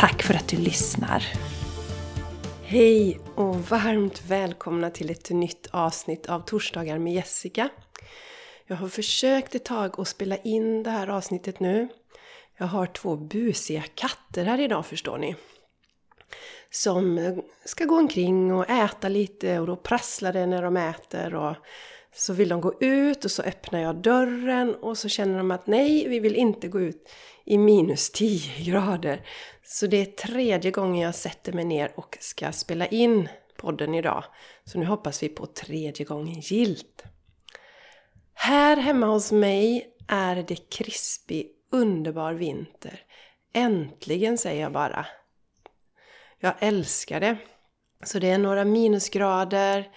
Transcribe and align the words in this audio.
Tack 0.00 0.22
för 0.22 0.34
att 0.34 0.48
du 0.48 0.56
lyssnar! 0.56 1.24
Hej 2.62 3.20
och 3.34 3.56
varmt 3.56 4.22
välkomna 4.26 4.90
till 4.90 5.10
ett 5.10 5.30
nytt 5.30 5.66
avsnitt 5.70 6.26
av 6.26 6.40
Torsdagar 6.40 6.98
med 6.98 7.12
Jessica. 7.12 7.68
Jag 8.66 8.76
har 8.76 8.88
försökt 8.88 9.54
ett 9.54 9.64
tag 9.64 10.00
att 10.00 10.08
spela 10.08 10.36
in 10.36 10.82
det 10.82 10.90
här 10.90 11.08
avsnittet 11.08 11.60
nu. 11.60 11.88
Jag 12.56 12.66
har 12.66 12.86
två 12.86 13.16
busiga 13.16 13.82
katter 13.94 14.44
här 14.44 14.60
idag 14.60 14.86
förstår 14.86 15.18
ni. 15.18 15.36
Som 16.70 17.36
ska 17.64 17.84
gå 17.84 17.98
omkring 17.98 18.54
och 18.54 18.70
äta 18.70 19.08
lite 19.08 19.60
och 19.60 19.66
då 19.66 19.76
prasslar 19.76 20.32
det 20.32 20.46
när 20.46 20.62
de 20.62 20.76
äter 20.76 21.34
och 21.34 21.56
så 22.14 22.32
vill 22.32 22.48
de 22.48 22.60
gå 22.60 22.74
ut 22.80 23.24
och 23.24 23.30
så 23.30 23.42
öppnar 23.42 23.80
jag 23.80 23.96
dörren 23.96 24.74
och 24.74 24.98
så 24.98 25.08
känner 25.08 25.38
de 25.38 25.50
att 25.50 25.66
nej, 25.66 26.08
vi 26.08 26.20
vill 26.20 26.36
inte 26.36 26.68
gå 26.68 26.80
ut 26.80 27.08
i 27.44 27.58
minus 27.58 28.10
10 28.10 28.64
grader. 28.64 29.26
Så 29.62 29.86
det 29.86 29.96
är 29.96 30.04
tredje 30.04 30.70
gången 30.70 31.02
jag 31.02 31.14
sätter 31.14 31.52
mig 31.52 31.64
ner 31.64 31.92
och 31.96 32.18
ska 32.20 32.52
spela 32.52 32.86
in 32.86 33.28
podden 33.56 33.94
idag. 33.94 34.24
Så 34.64 34.78
nu 34.78 34.86
hoppas 34.86 35.22
vi 35.22 35.28
på 35.28 35.46
tredje 35.46 36.06
gången 36.06 36.40
gilt. 36.40 37.04
Här 38.34 38.76
hemma 38.76 39.06
hos 39.06 39.32
mig 39.32 39.86
är 40.08 40.36
det 40.48 40.70
krispig, 40.70 41.50
underbar 41.72 42.32
vinter. 42.32 43.00
Äntligen 43.52 44.38
säger 44.38 44.62
jag 44.62 44.72
bara. 44.72 45.06
Jag 46.38 46.54
älskar 46.58 47.20
det. 47.20 47.36
Så 48.04 48.18
det 48.18 48.30
är 48.30 48.38
några 48.38 48.64
minusgrader. 48.64 49.90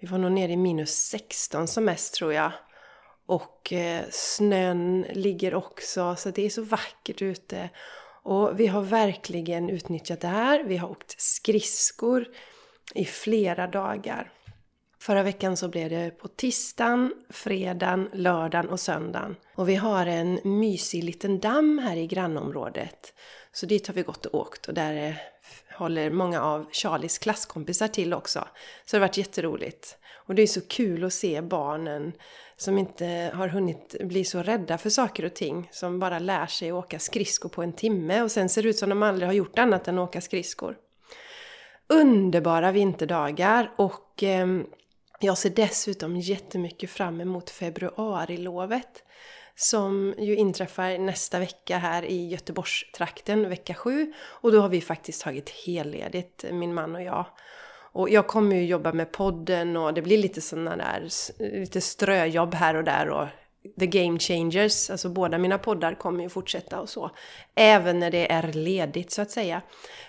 Vi 0.00 0.06
var 0.06 0.18
nog 0.18 0.32
nere 0.32 0.52
i 0.52 0.56
minus 0.56 0.90
16 0.90 1.68
som 1.68 1.84
mest 1.84 2.14
tror 2.14 2.32
jag. 2.32 2.52
Och 3.26 3.72
eh, 3.72 4.04
snön 4.10 5.06
ligger 5.10 5.54
också, 5.54 6.16
så 6.16 6.30
det 6.30 6.46
är 6.46 6.50
så 6.50 6.62
vackert 6.62 7.22
ute. 7.22 7.70
Och 8.22 8.60
vi 8.60 8.66
har 8.66 8.82
verkligen 8.82 9.70
utnyttjat 9.70 10.20
det 10.20 10.28
här. 10.28 10.64
Vi 10.64 10.76
har 10.76 10.90
åkt 10.90 11.20
skridskor 11.20 12.26
i 12.94 13.04
flera 13.04 13.66
dagar. 13.66 14.32
Förra 15.00 15.22
veckan 15.22 15.56
så 15.56 15.68
blev 15.68 15.90
det 15.90 16.10
på 16.10 16.28
tisdagen, 16.28 17.14
fredagen, 17.30 18.10
lördagen 18.12 18.68
och 18.68 18.80
söndagen. 18.80 19.36
Och 19.54 19.68
vi 19.68 19.74
har 19.74 20.06
en 20.06 20.40
mysig 20.44 21.04
liten 21.04 21.40
damm 21.40 21.78
här 21.78 21.96
i 21.96 22.06
grannområdet. 22.06 23.14
Så 23.52 23.66
dit 23.66 23.86
har 23.86 23.94
vi 23.94 24.02
gått 24.02 24.26
och 24.26 24.40
åkt 24.40 24.68
och 24.68 24.74
där 24.74 24.92
är 24.92 25.22
håller 25.76 26.10
många 26.10 26.42
av 26.42 26.66
Charlies 26.72 27.18
klasskompisar 27.18 27.88
till 27.88 28.14
också. 28.14 28.48
Så 28.84 28.96
det 28.96 29.00
har 29.00 29.08
varit 29.08 29.16
jätteroligt. 29.16 29.98
Och 30.26 30.34
det 30.34 30.42
är 30.42 30.46
så 30.46 30.60
kul 30.60 31.04
att 31.04 31.12
se 31.12 31.40
barnen 31.40 32.12
som 32.56 32.78
inte 32.78 33.30
har 33.34 33.48
hunnit 33.48 33.96
bli 34.00 34.24
så 34.24 34.42
rädda 34.42 34.78
för 34.78 34.90
saker 34.90 35.24
och 35.24 35.34
ting. 35.34 35.68
Som 35.72 35.98
bara 35.98 36.18
lär 36.18 36.46
sig 36.46 36.72
åka 36.72 36.98
skridskor 36.98 37.48
på 37.48 37.62
en 37.62 37.72
timme 37.72 38.22
och 38.22 38.30
sen 38.30 38.48
ser 38.48 38.62
det 38.62 38.68
ut 38.68 38.78
som 38.78 38.88
de 38.88 39.02
aldrig 39.02 39.28
har 39.28 39.34
gjort 39.34 39.58
annat 39.58 39.88
än 39.88 39.98
åka 39.98 40.20
skridskor. 40.20 40.76
Underbara 41.88 42.72
vinterdagar 42.72 43.72
och 43.76 44.22
eh, 44.22 44.46
jag 45.20 45.38
ser 45.38 45.50
dessutom 45.50 46.16
jättemycket 46.16 46.90
fram 46.90 47.20
emot 47.20 47.50
februarilovet. 47.50 49.02
Som 49.58 50.14
ju 50.18 50.36
inträffar 50.36 50.98
nästa 50.98 51.38
vecka 51.38 51.78
här 51.78 52.04
i 52.04 52.28
Göteborgstrakten, 52.28 53.48
vecka 53.48 53.74
7. 53.74 54.12
Och 54.24 54.52
då 54.52 54.60
har 54.60 54.68
vi 54.68 54.80
faktiskt 54.80 55.22
tagit 55.22 55.50
helledigt, 55.50 56.44
min 56.52 56.74
man 56.74 56.94
och 56.94 57.02
jag. 57.02 57.26
Och 57.92 58.10
jag 58.10 58.26
kommer 58.26 58.56
ju 58.56 58.66
jobba 58.66 58.92
med 58.92 59.12
podden 59.12 59.76
och 59.76 59.94
det 59.94 60.02
blir 60.02 60.18
lite 60.18 60.40
sådana 60.40 60.76
där, 60.76 61.08
lite 61.60 61.80
ströjobb 61.80 62.54
här 62.54 62.74
och 62.74 62.84
där 62.84 63.08
och 63.08 63.26
The 63.80 63.86
Game 63.86 64.18
Changers, 64.18 64.90
alltså 64.90 65.08
båda 65.08 65.38
mina 65.38 65.58
poddar 65.58 65.94
kommer 65.94 66.22
ju 66.22 66.28
fortsätta 66.28 66.80
och 66.80 66.88
så. 66.88 67.10
Även 67.54 67.98
när 67.98 68.10
det 68.10 68.32
är 68.32 68.52
ledigt 68.52 69.10
så 69.10 69.22
att 69.22 69.30
säga. 69.30 69.62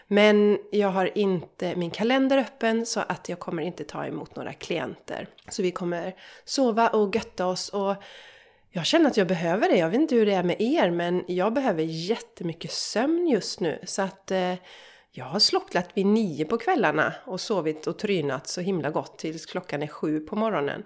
Men 0.07 0.57
jag 0.72 0.90
har 0.90 1.18
inte 1.18 1.75
min 1.75 1.91
kalender 1.91 2.38
öppen 2.38 2.86
så 2.86 3.00
att 3.00 3.30
jag 3.30 3.40
kommer 3.40 3.63
inte 3.63 3.84
ta 3.84 4.06
emot 4.06 4.36
några 4.36 4.53
klienter. 4.53 5.28
Så 5.50 5.62
vi 5.62 5.72
kommer 5.72 6.16
sova 6.46 6.88
och 6.88 7.16
götta 7.16 7.46
oss 7.46 7.69
och 7.69 7.96
jag 8.70 8.86
känner 8.86 9.10
att 9.10 9.18
jag 9.18 9.28
behöver 9.28 9.70
det. 9.70 9.78
Jag 9.78 9.90
vet 9.90 10.02
inte 10.02 10.16
hur 10.16 10.26
det 10.26 10.34
är 10.34 10.44
med 10.44 10.62
er 10.62 10.92
men 10.92 11.24
jag 11.28 11.54
behöver 11.54 11.84
jättemycket 11.84 12.72
sömn 12.72 13.28
just 13.28 13.60
nu. 13.60 13.80
Så 13.84 14.02
att 14.02 14.32
eh, 14.32 14.54
jag 15.12 15.26
har 15.26 15.40
slocknat 15.40 15.90
vid 15.94 16.06
nio 16.06 16.46
på 16.46 16.58
kvällarna 16.58 17.14
och 17.26 17.42
sovit 17.42 17.88
och 17.88 18.00
trynat 18.00 18.48
så 18.48 18.62
himla 18.62 18.90
gott 18.90 19.18
tills 19.18 19.46
klockan 19.46 19.84
är 19.84 19.88
sju 19.88 20.20
på 20.20 20.36
morgonen. 20.36 20.84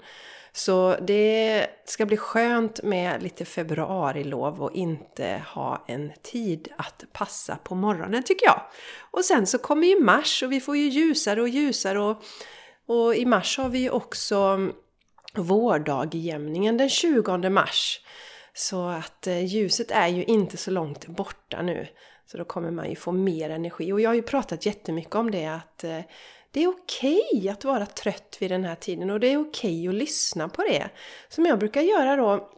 Så 0.53 0.95
det 1.01 1.67
ska 1.85 2.05
bli 2.05 2.17
skönt 2.17 2.83
med 2.83 3.23
lite 3.23 3.45
februarilov 3.45 4.63
och 4.63 4.75
inte 4.75 5.43
ha 5.47 5.85
en 5.87 6.11
tid 6.21 6.67
att 6.77 7.03
passa 7.13 7.55
på 7.55 7.75
morgonen 7.75 8.23
tycker 8.23 8.45
jag. 8.45 8.61
Och 9.11 9.25
sen 9.25 9.47
så 9.47 9.57
kommer 9.57 9.87
ju 9.87 9.99
mars 9.99 10.43
och 10.43 10.51
vi 10.51 10.61
får 10.61 10.77
ju 10.77 10.89
ljusare 10.89 11.41
och 11.41 11.49
ljusare 11.49 11.99
och, 11.99 12.23
och 12.87 13.15
i 13.15 13.25
mars 13.25 13.57
har 13.57 13.69
vi 13.69 13.79
ju 13.79 13.89
också 13.89 14.69
vårdagjämningen 15.33 16.77
den 16.77 16.89
20 16.89 17.49
mars. 17.49 18.01
Så 18.53 18.87
att 18.87 19.27
eh, 19.27 19.45
ljuset 19.45 19.91
är 19.91 20.07
ju 20.07 20.23
inte 20.23 20.57
så 20.57 20.71
långt 20.71 21.07
borta 21.07 21.61
nu. 21.61 21.87
Så 22.25 22.37
då 22.37 22.45
kommer 22.45 22.71
man 22.71 22.89
ju 22.89 22.95
få 22.95 23.11
mer 23.11 23.49
energi. 23.49 23.91
Och 23.91 24.01
jag 24.01 24.09
har 24.09 24.15
ju 24.15 24.21
pratat 24.21 24.65
jättemycket 24.65 25.15
om 25.15 25.31
det 25.31 25.45
att 25.45 25.83
eh, 25.83 25.99
det 26.51 26.63
är 26.63 26.67
okej 26.67 27.21
okay 27.33 27.49
att 27.49 27.65
vara 27.65 27.85
trött 27.85 28.37
vid 28.39 28.51
den 28.51 28.63
här 28.63 28.75
tiden 28.75 29.09
och 29.09 29.19
det 29.19 29.27
är 29.27 29.37
okej 29.37 29.79
okay 29.79 29.87
att 29.87 29.95
lyssna 29.95 30.49
på 30.49 30.61
det. 30.61 30.89
Som 31.29 31.45
jag 31.45 31.59
brukar 31.59 31.81
göra 31.81 32.15
då, 32.15 32.51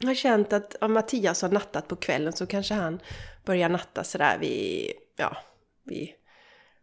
jag 0.00 0.08
har 0.08 0.14
känt 0.14 0.52
att 0.52 0.76
om 0.80 0.92
Mattias 0.92 1.42
har 1.42 1.48
nattat 1.48 1.88
på 1.88 1.96
kvällen 1.96 2.32
så 2.32 2.46
kanske 2.46 2.74
han 2.74 3.00
börjar 3.44 3.68
natta 3.68 4.04
sådär 4.04 4.38
vid, 4.38 4.92
ja, 5.16 5.36
vid 5.84 6.08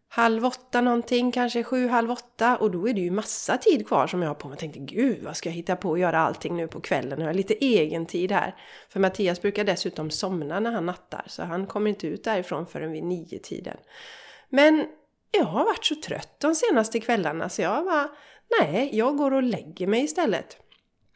halv 0.09 0.45
åtta 0.45 0.81
någonting, 0.81 1.31
kanske 1.31 1.63
sju, 1.63 1.88
halv 1.88 2.12
åtta. 2.12 2.57
Och 2.57 2.72
då 2.72 2.90
är 2.90 2.94
det 2.94 3.01
ju 3.01 3.12
massa 3.12 3.57
tid 3.57 3.88
kvar 3.88 4.07
som 4.07 4.22
jag 4.22 4.29
har 4.29 4.35
på 4.35 4.47
mig. 4.47 4.53
Jag 4.53 4.59
tänkte 4.59 4.79
gud 4.95 5.23
vad 5.23 5.38
ska 5.38 5.50
jag 5.50 5.56
hitta 5.56 5.75
på 5.75 5.94
att 5.94 6.00
göra 6.00 6.19
allting 6.19 6.57
nu 6.57 6.68
på 6.68 6.81
kvällen? 6.81 7.19
Jag 7.19 7.28
har 7.28 7.34
lite 7.34 7.53
egen 7.53 8.06
tid 8.06 8.31
här. 8.31 8.56
För 8.90 9.00
Mattias 9.00 9.41
brukar 9.41 9.63
dessutom 9.63 10.09
somna 10.09 10.59
när 10.59 10.72
han 10.72 10.85
nattar. 10.85 11.23
Så 11.28 11.44
han 11.44 11.68
kommer 11.68 11.90
inte 11.90 12.07
ut 12.07 12.23
därifrån 12.23 12.68
förrän 12.68 12.91
vid 12.91 13.03
nio 13.03 13.40
tiden. 13.40 13.78
Men 14.50 14.85
jag 15.31 15.45
har 15.45 15.66
varit 15.66 15.85
så 15.85 15.95
trött 15.95 16.39
de 16.39 16.56
senaste 16.56 17.00
kvällarna 17.00 17.50
så 17.50 17.62
jag 17.62 17.84
var... 17.84 18.09
nej, 18.59 18.89
jag 18.94 19.18
går 19.18 19.34
och 19.34 19.44
lägger 19.44 19.88
mig 19.88 20.03
istället. 20.03 20.57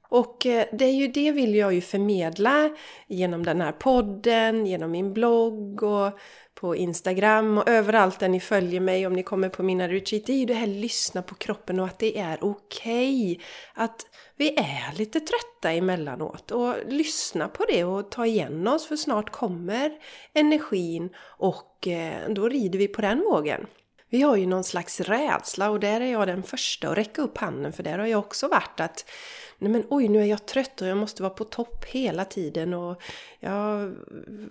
Och 0.09 0.45
eh, 0.45 0.65
det 0.71 0.85
är 0.85 0.93
ju 0.93 1.07
det 1.07 1.31
vill 1.31 1.55
jag 1.55 1.73
ju 1.73 1.81
förmedla 1.81 2.69
genom 3.07 3.43
den 3.43 3.61
här 3.61 3.71
podden, 3.71 4.65
genom 4.65 4.91
min 4.91 5.13
blogg 5.13 5.83
och 5.83 6.19
på 6.61 6.75
Instagram 6.75 7.57
och 7.57 7.69
överallt 7.69 8.19
där 8.19 8.29
ni 8.29 8.39
följer 8.39 8.79
mig 8.79 9.07
om 9.07 9.13
ni 9.13 9.23
kommer 9.23 9.49
på 9.49 9.63
mina 9.63 9.87
retreat. 9.87 10.25
Det 10.25 10.33
är 10.33 10.37
ju 10.37 10.45
det 10.45 10.53
här 10.53 10.67
lyssna 10.67 11.21
på 11.21 11.35
kroppen 11.35 11.79
och 11.79 11.85
att 11.85 11.99
det 11.99 12.17
är 12.17 12.37
okej. 12.41 13.31
Okay. 13.31 13.45
Att 13.73 14.05
vi 14.37 14.55
är 14.57 14.97
lite 14.97 15.19
trötta 15.19 15.71
emellanåt 15.71 16.51
och 16.51 16.75
lyssna 16.87 17.47
på 17.47 17.65
det 17.65 17.83
och 17.83 18.11
ta 18.11 18.25
igen 18.25 18.67
oss 18.67 18.87
för 18.87 18.95
snart 18.95 19.29
kommer 19.29 19.91
energin 20.33 21.09
och 21.19 21.87
eh, 21.87 22.29
då 22.29 22.49
rider 22.49 22.79
vi 22.79 22.87
på 22.87 23.01
den 23.01 23.19
vågen. 23.19 23.67
Vi 24.09 24.21
har 24.21 24.35
ju 24.35 24.45
någon 24.45 24.63
slags 24.63 24.99
rädsla 24.99 25.69
och 25.69 25.79
där 25.79 26.01
är 26.01 26.11
jag 26.11 26.27
den 26.27 26.43
första 26.43 26.89
att 26.89 26.97
räcka 26.97 27.21
upp 27.21 27.37
handen 27.37 27.73
för 27.73 27.83
där 27.83 27.99
har 27.99 28.07
jag 28.07 28.19
också 28.19 28.47
varit 28.47 28.79
att 28.79 29.05
nej 29.61 29.71
men 29.71 29.83
oj 29.89 30.07
nu 30.07 30.21
är 30.21 30.25
jag 30.25 30.45
trött 30.45 30.81
och 30.81 30.87
jag 30.87 30.97
måste 30.97 31.23
vara 31.23 31.33
på 31.33 31.43
topp 31.43 31.85
hela 31.85 32.25
tiden 32.25 32.73
och 32.73 33.01
jag 33.39 33.95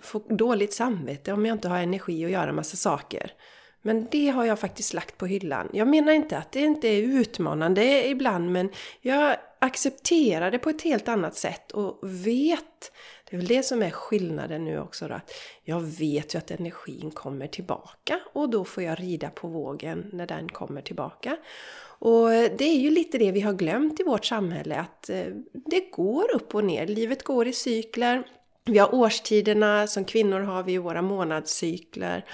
får 0.01 0.35
dåligt 0.35 0.73
samvete 0.73 1.33
om 1.33 1.45
jag 1.45 1.55
inte 1.55 1.69
har 1.69 1.79
energi 1.79 2.25
att 2.25 2.31
göra 2.31 2.53
massa 2.53 2.77
saker. 2.77 3.33
Men 3.81 4.07
det 4.11 4.29
har 4.29 4.45
jag 4.45 4.59
faktiskt 4.59 4.93
lagt 4.93 5.17
på 5.17 5.25
hyllan. 5.25 5.69
Jag 5.73 5.87
menar 5.87 6.11
inte 6.11 6.37
att 6.37 6.51
det 6.51 6.59
inte 6.59 6.87
är 6.87 7.01
utmanande 7.01 8.07
ibland 8.07 8.51
men 8.51 8.69
jag 9.01 9.35
accepterar 9.59 10.51
det 10.51 10.59
på 10.59 10.69
ett 10.69 10.81
helt 10.81 11.07
annat 11.07 11.35
sätt 11.35 11.71
och 11.71 11.99
vet 12.01 12.91
det 13.31 13.35
är 13.35 13.37
väl 13.37 13.47
det 13.47 13.63
som 13.63 13.83
är 13.83 13.89
skillnaden 13.89 14.65
nu 14.65 14.79
också 14.79 15.07
då. 15.07 15.19
Jag 15.63 15.81
vet 15.81 16.35
ju 16.35 16.37
att 16.37 16.51
energin 16.51 17.11
kommer 17.11 17.47
tillbaka 17.47 18.19
och 18.33 18.49
då 18.49 18.65
får 18.65 18.83
jag 18.83 18.99
rida 18.99 19.29
på 19.29 19.47
vågen 19.47 20.09
när 20.13 20.27
den 20.27 20.49
kommer 20.49 20.81
tillbaka. 20.81 21.37
Och 21.81 22.33
eh, 22.33 22.51
det 22.57 22.63
är 22.63 22.77
ju 22.77 22.89
lite 22.89 23.17
det 23.17 23.31
vi 23.31 23.41
har 23.41 23.53
glömt 23.53 23.99
i 23.99 24.03
vårt 24.03 24.25
samhälle 24.25 24.75
att 24.75 25.09
eh, 25.09 25.25
det 25.53 25.91
går 25.91 26.35
upp 26.35 26.55
och 26.55 26.63
ner. 26.63 26.87
Livet 26.87 27.23
går 27.23 27.47
i 27.47 27.53
cykler. 27.53 28.23
Vi 28.65 28.77
har 28.77 28.95
årstiderna, 28.95 29.87
som 29.87 30.05
kvinnor 30.05 30.39
har 30.39 30.63
vi 30.63 30.77
våra 30.77 31.01
månadscykler. 31.01 32.25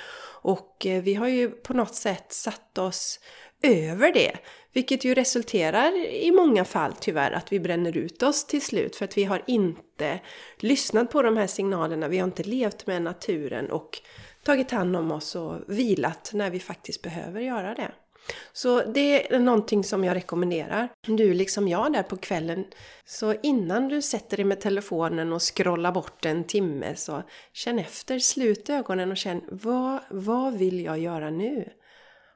Och 0.42 0.86
eh, 0.86 1.04
vi 1.04 1.14
har 1.14 1.28
ju 1.28 1.50
på 1.50 1.74
något 1.74 1.96
sätt 1.96 2.34
satt 2.34 2.78
oss 2.78 3.20
över 3.64 4.14
det. 4.14 4.38
Vilket 4.74 5.06
ju 5.06 5.14
resulterar 5.14 5.96
i 6.14 6.32
många 6.32 6.66
fall 6.66 6.94
tyvärr 7.00 7.32
att 7.32 7.52
vi 7.52 7.60
bränner 7.60 7.98
ut 7.98 8.24
oss 8.24 8.46
till 8.46 8.62
slut 8.62 8.96
för 8.96 9.06
att 9.06 9.18
vi 9.18 9.24
har 9.24 9.42
inte 9.48 10.20
lyssnat 10.58 11.12
på 11.12 11.22
de 11.22 11.38
här 11.38 11.48
signalerna, 11.48 12.08
vi 12.08 12.18
har 12.18 12.28
inte 12.28 12.44
levt 12.44 12.88
med 12.88 13.02
naturen 13.02 13.72
och 13.72 14.00
tagit 14.44 14.72
hand 14.72 14.96
om 14.96 15.12
oss 15.12 15.36
och 15.36 15.56
vilat 15.68 16.32
när 16.34 16.50
vi 16.50 16.60
faktiskt 16.60 17.02
behöver 17.02 17.42
göra 17.42 17.74
det. 17.74 17.92
Så 18.54 18.82
det 18.82 19.34
är 19.34 19.40
någonting 19.40 19.84
som 19.84 20.04
jag 20.04 20.16
rekommenderar. 20.16 20.90
Du 21.08 21.34
liksom 21.34 21.68
jag 21.68 21.94
där 21.94 22.04
på 22.04 22.18
kvällen, 22.18 22.66
så 23.06 23.36
innan 23.44 23.88
du 23.88 24.02
sätter 24.02 24.38
dig 24.38 24.46
med 24.46 24.62
telefonen 24.62 25.34
och 25.34 25.56
scrollar 25.56 25.92
bort 25.92 26.26
en 26.26 26.44
timme 26.44 26.96
så 26.96 27.24
känn 27.54 27.80
efter, 27.80 28.20
slut 28.20 28.70
ögonen 28.70 29.12
och 29.12 29.18
känn 29.18 29.42
vad, 29.52 30.00
vad 30.10 30.54
vill 30.54 30.84
jag 30.84 31.00
göra 31.00 31.30
nu? 31.30 31.70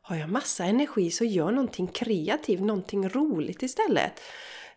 Har 0.02 0.16
jag 0.16 0.30
massa 0.30 0.66
energi 0.66 1.12
så 1.12 1.24
gör 1.24 1.52
någonting 1.52 1.88
kreativt, 1.88 2.62
någonting 2.62 3.10
roligt 3.10 3.64
istället. 3.64 4.22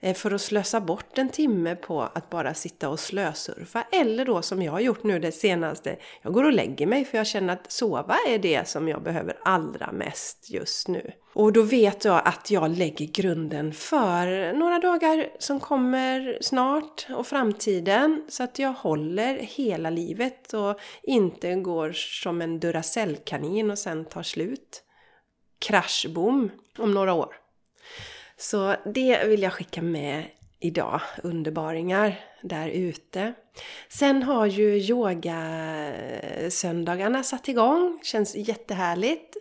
Eh, 0.01 0.15
för 0.15 0.31
att 0.31 0.41
slösa 0.41 0.81
bort 0.81 1.19
en 1.19 1.29
timme 1.29 1.77
på 1.77 2.03
att 2.03 2.31
bara 2.31 2.55
sitta 2.55 2.89
och 2.89 3.01
slösurfa. 3.01 3.85
Eller 3.93 4.25
då 4.25 4.43
som 4.43 4.63
jag 4.63 4.73
har 4.73 4.81
gjort 4.81 5.03
nu 5.03 5.19
det 5.19 5.33
senaste, 5.33 5.97
jag 6.23 6.33
går 6.33 6.45
och 6.45 6.53
lägger 6.53 6.87
mig 6.87 7.05
för 7.05 7.19
jag 7.19 7.27
känner 7.27 7.53
att 7.53 7.73
sova 7.73 8.17
är 8.29 8.39
det 8.39 8.69
som 8.69 8.89
jag 8.89 9.03
behöver 9.03 9.39
allra 9.45 9.93
mest 9.93 10.51
just 10.51 10.89
nu. 10.89 11.13
Och 11.35 11.53
då 11.53 11.63
vet 11.63 12.05
jag 12.05 12.23
att 12.25 12.51
jag 12.51 12.71
lägger 12.71 13.07
grunden 13.07 13.73
för 13.73 14.53
några 14.53 14.79
dagar 14.79 15.29
som 15.39 15.61
kommer 15.61 16.39
snart 16.41 17.07
och 17.17 17.27
framtiden. 17.27 18.25
Så 18.29 18.43
att 18.43 18.59
jag 18.59 18.73
håller 18.73 19.39
hela 19.39 19.91
livet 19.91 20.53
och 20.53 20.79
inte 21.03 21.55
går 21.55 21.93
som 21.93 22.43
en 22.43 22.61
Duracellkanin 22.61 23.71
och 23.71 23.79
sen 23.79 24.05
tar 24.05 24.23
slut 24.23 24.85
kraschboom 25.67 26.51
om 26.79 26.95
några 26.95 27.13
år. 27.13 27.37
Så 28.37 28.77
det 28.85 29.25
vill 29.25 29.43
jag 29.43 29.53
skicka 29.53 29.83
med 29.83 30.25
idag, 30.61 31.01
underbaringar 31.23 32.21
där 32.43 32.69
ute. 32.69 33.35
Sen 33.89 34.23
har 34.23 34.47
ju 34.47 34.77
yogasöndagarna 34.77 37.23
satt 37.23 37.49
igång, 37.49 38.01
känns 38.03 38.37
jättehärligt. 38.37 39.37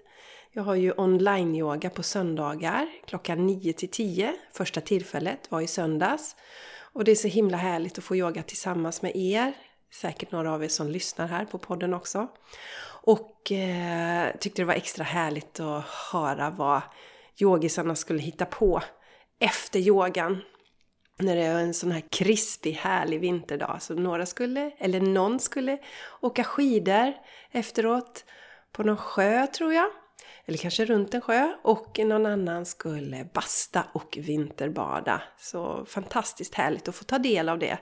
Jag 0.51 0.63
har 0.63 0.75
ju 0.75 0.93
online-yoga 0.97 1.89
på 1.89 2.03
söndagar 2.03 2.87
klockan 3.07 3.47
9 3.47 3.73
till 3.73 3.89
10. 3.89 4.33
Första 4.51 4.81
tillfället 4.81 5.51
var 5.51 5.61
i 5.61 5.67
söndags. 5.67 6.35
Och 6.93 7.03
det 7.03 7.11
är 7.11 7.15
så 7.15 7.27
himla 7.27 7.57
härligt 7.57 7.97
att 7.97 8.03
få 8.03 8.15
yoga 8.15 8.43
tillsammans 8.43 9.01
med 9.01 9.15
er. 9.15 9.53
Säkert 9.91 10.31
några 10.31 10.53
av 10.53 10.63
er 10.63 10.67
som 10.67 10.89
lyssnar 10.89 11.27
här 11.27 11.45
på 11.45 11.57
podden 11.57 11.93
också. 11.93 12.27
Och 13.05 13.51
eh, 13.51 14.31
tyckte 14.39 14.61
det 14.61 14.65
var 14.65 14.73
extra 14.73 15.03
härligt 15.03 15.59
att 15.59 15.85
höra 15.85 16.49
vad 16.49 16.81
yogisarna 17.41 17.95
skulle 17.95 18.21
hitta 18.21 18.45
på 18.45 18.81
efter 19.39 19.79
yogan. 19.79 20.41
När 21.19 21.35
det 21.35 21.53
var 21.53 21.59
en 21.59 21.73
sån 21.73 21.91
här 21.91 22.03
krispig, 22.09 22.71
härlig 22.73 23.19
vinterdag. 23.19 23.81
Så 23.81 23.93
några 23.93 24.25
skulle, 24.25 24.71
eller 24.77 25.01
någon 25.01 25.39
skulle 25.39 25.77
åka 26.21 26.43
skidor 26.43 27.13
efteråt 27.51 28.25
på 28.71 28.83
någon 28.83 28.97
sjö 28.97 29.47
tror 29.47 29.73
jag. 29.73 29.87
Eller 30.45 30.57
kanske 30.57 30.85
runt 30.85 31.13
en 31.13 31.21
sjö. 31.21 31.53
Och 31.63 31.99
någon 31.99 32.25
annan 32.25 32.65
skulle 32.65 33.29
basta 33.33 33.83
och 33.93 34.17
vinterbada. 34.21 35.21
Så 35.39 35.85
fantastiskt 35.85 36.55
härligt 36.55 36.87
att 36.87 36.95
få 36.95 37.03
ta 37.03 37.17
del 37.17 37.49
av 37.49 37.59
det. 37.59 37.77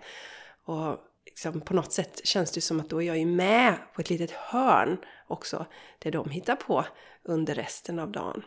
Och 0.65 0.97
liksom 1.45 1.61
på 1.61 1.73
något 1.73 1.91
sätt 1.91 2.21
känns 2.23 2.51
det 2.51 2.61
som 2.61 2.79
att 2.79 2.89
då 2.89 3.01
är 3.01 3.07
jag 3.07 3.17
ju 3.17 3.25
med 3.25 3.75
på 3.93 4.01
ett 4.01 4.09
litet 4.09 4.31
hörn 4.31 4.97
också. 5.27 5.65
Det 5.99 6.11
de 6.11 6.29
hittar 6.29 6.55
på 6.55 6.85
under 7.23 7.55
resten 7.55 7.99
av 7.99 8.11
dagen. 8.11 8.43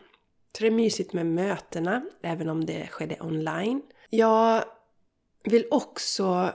Så 0.57 0.63
det 0.63 0.67
är 0.67 0.71
mysigt 0.71 1.13
med 1.13 1.25
mötena, 1.25 2.01
även 2.21 2.49
om 2.49 2.65
det 2.65 2.87
skedde 2.87 3.17
online. 3.19 3.81
Jag 4.09 4.63
vill 5.43 5.67
också 5.71 6.53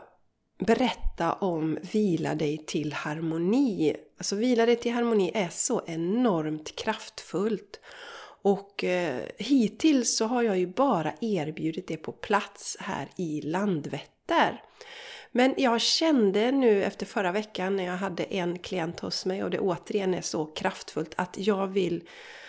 berätta 0.58 1.32
om 1.32 1.78
Vila 1.92 2.34
dig 2.34 2.58
till 2.66 2.92
harmoni. 2.92 3.96
Alltså 4.18 4.36
Vila 4.36 4.66
dig 4.66 4.76
till 4.76 4.92
harmoni 4.92 5.30
är 5.34 5.48
så 5.48 5.82
enormt 5.86 6.76
kraftfullt. 6.76 7.80
Och 8.42 8.84
eh, 8.84 9.22
hittills 9.38 10.16
så 10.16 10.26
har 10.26 10.42
jag 10.42 10.58
ju 10.58 10.66
bara 10.66 11.12
erbjudit 11.20 11.88
det 11.88 11.96
på 11.96 12.12
plats 12.12 12.76
här 12.80 13.08
i 13.16 13.40
Landvetter. 13.40 14.62
Men 15.32 15.54
jag 15.56 15.80
kände 15.80 16.52
nu 16.52 16.84
efter 16.84 17.06
förra 17.06 17.32
veckan 17.32 17.76
när 17.76 17.84
jag 17.84 17.96
hade 17.96 18.24
en 18.24 18.58
klient 18.58 19.00
hos 19.00 19.26
mig 19.26 19.44
och 19.44 19.50
det 19.50 19.58
återigen 19.58 20.14
är 20.14 20.20
så 20.20 20.46
kraftfullt 20.46 21.14
att 21.16 21.34
jag 21.38 21.66
vill 21.66 22.02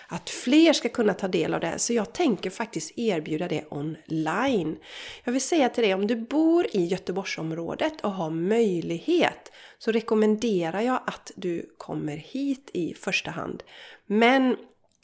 att 0.08 0.30
fler 0.30 0.74
ska 0.74 0.90
kunna 0.90 1.14
ta 1.14 1.28
del 1.28 1.54
av 1.54 1.60
det. 1.60 1.80
Så 1.80 1.94
jag 1.94 2.14
tänker 2.14 2.50
faktiskt 2.50 2.98
erbjuda 2.98 3.48
det 3.48 3.66
online. 3.70 4.78
Jag 5.24 5.32
vill 5.32 5.42
säga 5.42 5.70
till 5.70 5.84
dig, 5.84 5.94
om 5.94 6.08
du 6.08 6.16
bor 6.16 6.68
i 6.72 6.86
Göteborgsområdet 6.86 8.02
och 8.02 8.12
har 8.12 8.30
möjlighet 8.30 9.52
så 9.78 9.92
rekommenderar 9.92 10.82
jag 10.82 11.02
att 11.08 11.32
du 11.36 11.76
kommer 11.78 12.18
hit 12.18 12.70
i 12.74 12.94
första 12.94 13.32
hand. 13.32 13.64
Men 14.06 14.58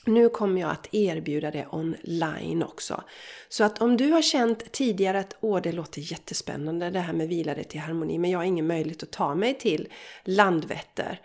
nu 0.08 0.30
kommer 0.30 0.62
jag 0.62 0.72
att 0.72 0.94
erbjuda 0.94 1.52
det 1.52 1.68
online 1.72 2.64
också. 2.64 3.04
Så 3.50 3.64
att 3.64 3.82
om 3.82 3.98
du 3.98 4.12
har 4.12 4.22
känt 4.22 4.72
tidigare 4.72 5.20
att 5.20 5.38
åh, 5.40 5.62
det 5.62 5.72
låter 5.72 6.12
jättespännande 6.12 6.90
det 6.90 7.00
här 7.00 7.14
med 7.14 7.28
vilade 7.28 7.64
till 7.64 7.80
harmoni, 7.80 8.18
men 8.18 8.32
jag 8.32 8.40
har 8.40 8.44
ingen 8.44 8.68
möjlighet 8.68 9.04
att 9.04 9.12
ta 9.12 9.36
mig 9.36 9.54
till 9.54 9.88
Landvetter. 10.24 11.22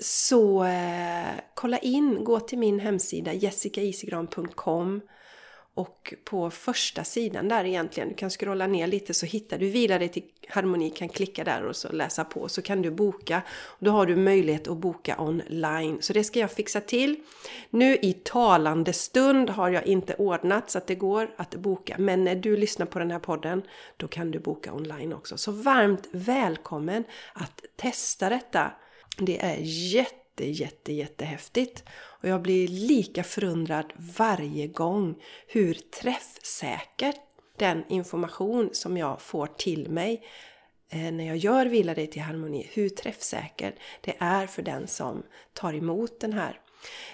Så 0.00 0.64
eh, 0.64 1.26
kolla 1.54 1.78
in, 1.78 2.24
gå 2.24 2.40
till 2.40 2.58
min 2.58 2.80
hemsida 2.80 3.32
jessicaisigran.com 3.32 5.00
och 5.80 6.14
på 6.24 6.50
första 6.50 7.04
sidan 7.04 7.48
där 7.48 7.64
egentligen, 7.64 8.08
du 8.08 8.14
kan 8.14 8.30
scrolla 8.30 8.66
ner 8.66 8.86
lite 8.86 9.14
så 9.14 9.26
hittar 9.26 9.58
du 9.58 9.70
vila 9.70 9.98
dig 9.98 10.08
till 10.08 10.22
Harmoni, 10.48 10.90
kan 10.90 11.08
klicka 11.08 11.44
där 11.44 11.64
och 11.64 11.76
så 11.76 11.92
läsa 11.92 12.24
på 12.24 12.48
så 12.48 12.62
kan 12.62 12.82
du 12.82 12.90
boka. 12.90 13.42
Då 13.78 13.90
har 13.90 14.06
du 14.06 14.16
möjlighet 14.16 14.68
att 14.68 14.76
boka 14.76 15.16
online. 15.18 16.02
Så 16.02 16.12
det 16.12 16.24
ska 16.24 16.38
jag 16.38 16.50
fixa 16.50 16.80
till. 16.80 17.16
Nu 17.70 17.96
i 17.96 18.12
talande 18.12 18.92
stund 18.92 19.50
har 19.50 19.70
jag 19.70 19.86
inte 19.86 20.14
ordnat 20.14 20.70
så 20.70 20.78
att 20.78 20.86
det 20.86 20.94
går 20.94 21.34
att 21.36 21.54
boka. 21.54 21.96
Men 21.98 22.24
när 22.24 22.34
du 22.34 22.56
lyssnar 22.56 22.86
på 22.86 22.98
den 22.98 23.10
här 23.10 23.18
podden, 23.18 23.62
då 23.96 24.08
kan 24.08 24.30
du 24.30 24.38
boka 24.38 24.72
online 24.72 25.12
också. 25.12 25.36
Så 25.36 25.52
varmt 25.52 26.08
välkommen 26.12 27.04
att 27.32 27.62
testa 27.76 28.28
detta! 28.28 28.72
Det 29.18 29.44
är 29.44 29.56
jätte, 29.94 30.19
jätte, 30.44 30.92
jättehäftigt. 30.92 31.84
Och 31.90 32.28
jag 32.28 32.42
blir 32.42 32.68
lika 32.68 33.24
förundrad 33.24 33.92
varje 33.96 34.66
gång 34.66 35.14
hur 35.46 35.74
träffsäker 35.74 37.14
den 37.56 37.84
information 37.88 38.70
som 38.72 38.96
jag 38.96 39.20
får 39.20 39.46
till 39.46 39.90
mig 39.90 40.22
eh, 40.90 41.12
när 41.12 41.26
jag 41.26 41.36
gör 41.36 41.66
Vila 41.66 41.94
dig 41.94 42.06
till 42.06 42.22
harmoni, 42.22 42.70
hur 42.72 42.88
träffsäker 42.88 43.74
det 44.00 44.14
är 44.18 44.46
för 44.46 44.62
den 44.62 44.86
som 44.86 45.22
tar 45.52 45.74
emot 45.74 46.20
den 46.20 46.32
här. 46.32 46.60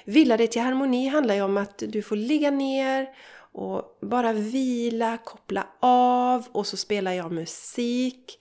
Vila 0.04 0.36
dig 0.36 0.48
till 0.48 0.62
harmoni 0.62 1.08
handlar 1.08 1.34
ju 1.34 1.42
om 1.42 1.56
att 1.56 1.78
du 1.78 2.02
får 2.02 2.16
ligga 2.16 2.50
ner 2.50 3.08
och 3.52 3.98
bara 4.00 4.32
vila, 4.32 5.18
koppla 5.24 5.66
av 5.80 6.46
och 6.52 6.66
så 6.66 6.76
spelar 6.76 7.12
jag 7.12 7.32
musik 7.32 8.38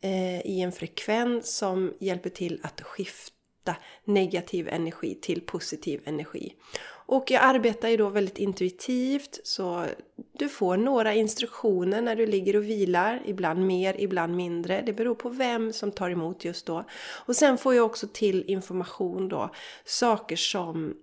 eh, 0.00 0.40
i 0.46 0.60
en 0.60 0.72
frekvens 0.72 1.56
som 1.56 1.94
hjälper 2.00 2.30
till 2.30 2.60
att 2.62 2.80
skifta 2.80 3.41
negativ 4.04 4.68
energi 4.68 5.18
till 5.22 5.40
positiv 5.40 6.00
energi. 6.04 6.54
Och 7.06 7.30
jag 7.30 7.42
arbetar 7.42 7.88
ju 7.88 7.96
då 7.96 8.08
väldigt 8.08 8.38
intuitivt 8.38 9.40
så 9.44 9.86
du 10.32 10.48
får 10.48 10.76
några 10.76 11.14
instruktioner 11.14 12.02
när 12.02 12.16
du 12.16 12.26
ligger 12.26 12.56
och 12.56 12.64
vilar. 12.64 13.22
Ibland 13.26 13.66
mer, 13.66 13.94
ibland 13.98 14.36
mindre. 14.36 14.82
Det 14.86 14.92
beror 14.92 15.14
på 15.14 15.28
vem 15.28 15.72
som 15.72 15.92
tar 15.92 16.10
emot 16.10 16.44
just 16.44 16.66
då. 16.66 16.84
Och 17.26 17.36
sen 17.36 17.58
får 17.58 17.74
jag 17.74 17.86
också 17.86 18.08
till 18.12 18.44
information 18.50 19.28
då. 19.28 19.50
Saker 19.84 20.36
som 20.36 20.94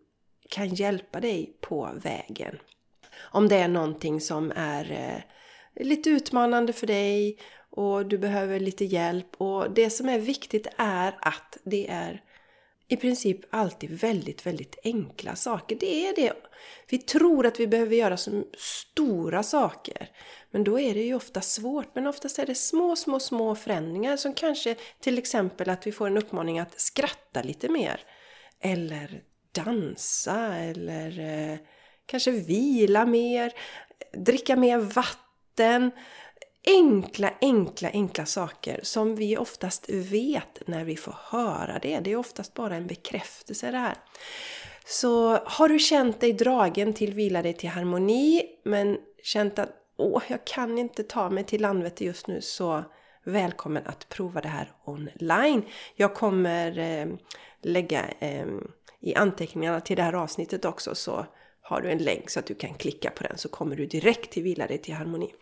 kan 0.50 0.68
hjälpa 0.68 1.20
dig 1.20 1.54
på 1.62 1.90
vägen. 1.96 2.60
Om 3.32 3.48
det 3.48 3.56
är 3.56 3.68
någonting 3.68 4.22
som 4.22 4.52
är 4.56 4.92
eh, 4.92 5.86
lite 5.86 6.10
utmanande 6.10 6.74
för 6.74 6.88
dig 6.88 7.38
och 7.70 8.06
du 8.06 8.18
behöver 8.18 8.60
lite 8.60 8.86
hjälp. 8.86 9.28
Och 9.38 9.72
det 9.72 9.90
som 9.90 10.10
är 10.10 10.20
viktigt 10.20 10.68
är 10.78 11.18
att 11.22 11.58
det 11.64 11.88
är 11.90 12.22
i 12.90 12.98
princip 12.98 13.40
alltid 13.50 13.92
väldigt, 13.92 14.46
väldigt 14.46 14.80
enkla 14.84 15.36
saker. 15.36 15.78
Det 15.80 16.08
är 16.08 16.16
det. 16.16 16.34
Vi 16.90 16.98
tror 16.98 17.46
att 17.46 17.60
vi 17.60 17.68
behöver 17.68 17.96
göra 17.96 18.18
så 18.18 18.44
stora 18.58 19.44
saker. 19.44 20.10
Men 20.52 20.64
då 20.64 20.80
är 20.80 20.94
det 20.94 21.02
ju 21.02 21.14
ofta 21.14 21.42
svårt. 21.42 21.96
Men 21.96 22.08
oftast 22.08 22.40
är 22.40 22.46
det 22.46 22.56
små, 22.56 22.96
små, 22.96 23.20
små 23.20 23.56
förändringar 23.56 24.18
som 24.18 24.34
kanske 24.34 24.76
till 25.00 25.18
exempel 25.18 25.70
att 25.70 25.88
vi 25.88 25.92
får 25.92 26.08
en 26.08 26.18
uppmaning 26.18 26.60
att 26.60 26.80
skratta 26.80 27.42
lite 27.42 27.70
mer. 27.70 28.02
Eller 28.60 29.24
dansa 29.52 30.56
eller 30.56 31.20
eh, 31.20 31.58
kanske 32.06 32.32
vila 32.32 33.06
mer, 33.06 33.54
dricka 34.14 34.56
mer 34.56 34.78
vatten 34.78 35.92
enkla, 36.68 37.34
enkla, 37.42 37.90
enkla 37.90 38.26
saker 38.26 38.80
som 38.84 39.16
vi 39.16 39.38
oftast 39.38 39.90
vet 39.90 40.68
när 40.68 40.84
vi 40.84 40.96
får 40.96 41.16
höra 41.30 41.80
det. 41.80 42.00
Det 42.00 42.12
är 42.12 42.16
oftast 42.16 42.54
bara 42.54 42.76
en 42.76 42.88
bekräftelse 42.88 43.72
det 43.72 43.78
här. 43.78 43.96
Så 44.86 45.38
har 45.46 45.70
du 45.70 45.80
känt 45.80 46.22
dig 46.22 46.34
dragen 46.34 46.94
till 46.94 47.14
vila 47.14 47.42
dig 47.42 47.54
till 47.54 47.70
harmoni 47.70 48.44
men 48.66 48.98
känt 49.24 49.60
att 49.60 49.70
åh, 49.98 50.24
jag 50.28 50.46
kan 50.46 50.78
inte 50.78 51.04
ta 51.04 51.30
mig 51.30 51.44
till 51.44 51.62
Landvetter 51.62 52.06
just 52.06 52.28
nu 52.28 52.42
så 52.42 52.84
välkommen 53.26 53.84
att 53.86 54.10
prova 54.10 54.42
det 54.42 54.48
här 54.48 54.72
online. 54.86 55.66
Jag 55.96 56.16
kommer 56.16 56.80
eh, 56.80 57.08
lägga 57.62 58.06
eh, 58.20 58.48
i 59.02 59.16
anteckningarna 59.16 59.82
till 59.82 59.96
det 59.96 60.04
här 60.04 60.14
avsnittet 60.14 60.66
också 60.66 60.96
så 60.96 61.26
har 61.62 61.82
du 61.82 61.92
en 61.92 61.98
länk 61.98 62.30
så 62.30 62.40
att 62.40 62.46
du 62.46 62.56
kan 62.56 62.74
klicka 62.74 63.10
på 63.10 63.24
den 63.24 63.38
så 63.38 63.50
kommer 63.50 63.76
du 63.76 63.86
direkt 63.86 64.32
till 64.32 64.44
Vila 64.44 64.68
dig 64.68 64.78
till 64.78 64.94
harmoni. 64.94 65.34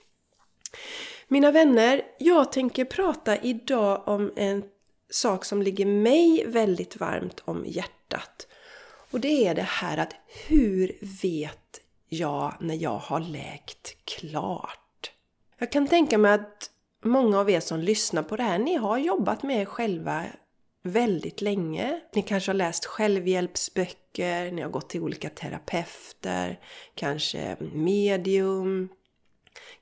Mina 1.27 1.51
vänner, 1.51 2.01
jag 2.17 2.51
tänker 2.51 2.86
prata 2.86 3.38
idag 3.38 4.07
om 4.07 4.33
en 4.36 4.63
sak 5.09 5.45
som 5.45 5.62
ligger 5.62 5.86
mig 5.86 6.45
väldigt 6.47 6.97
varmt 6.97 7.41
om 7.45 7.63
hjärtat. 7.67 8.47
Och 9.12 9.19
det 9.19 9.47
är 9.47 9.55
det 9.55 9.62
här 9.62 9.97
att 9.97 10.15
hur 10.47 10.97
vet 11.21 11.81
jag 12.09 12.53
när 12.59 12.75
jag 12.75 12.97
har 12.97 13.19
läkt 13.19 14.05
klart? 14.05 15.12
Jag 15.57 15.71
kan 15.71 15.88
tänka 15.88 16.17
mig 16.17 16.31
att 16.31 16.69
många 17.03 17.39
av 17.39 17.50
er 17.50 17.59
som 17.59 17.79
lyssnar 17.79 18.24
på 18.24 18.36
det 18.36 18.43
här, 18.43 18.59
ni 18.59 18.75
har 18.75 18.97
jobbat 18.97 19.43
med 19.43 19.62
er 19.62 19.65
själva 19.65 20.24
väldigt 20.83 21.41
länge. 21.41 22.00
Ni 22.13 22.21
kanske 22.21 22.50
har 22.50 22.55
läst 22.55 22.86
självhjälpsböcker, 22.86 24.51
ni 24.51 24.62
har 24.62 24.69
gått 24.69 24.89
till 24.89 25.01
olika 25.01 25.29
terapeuter, 25.29 26.59
kanske 26.95 27.57
medium, 27.59 28.89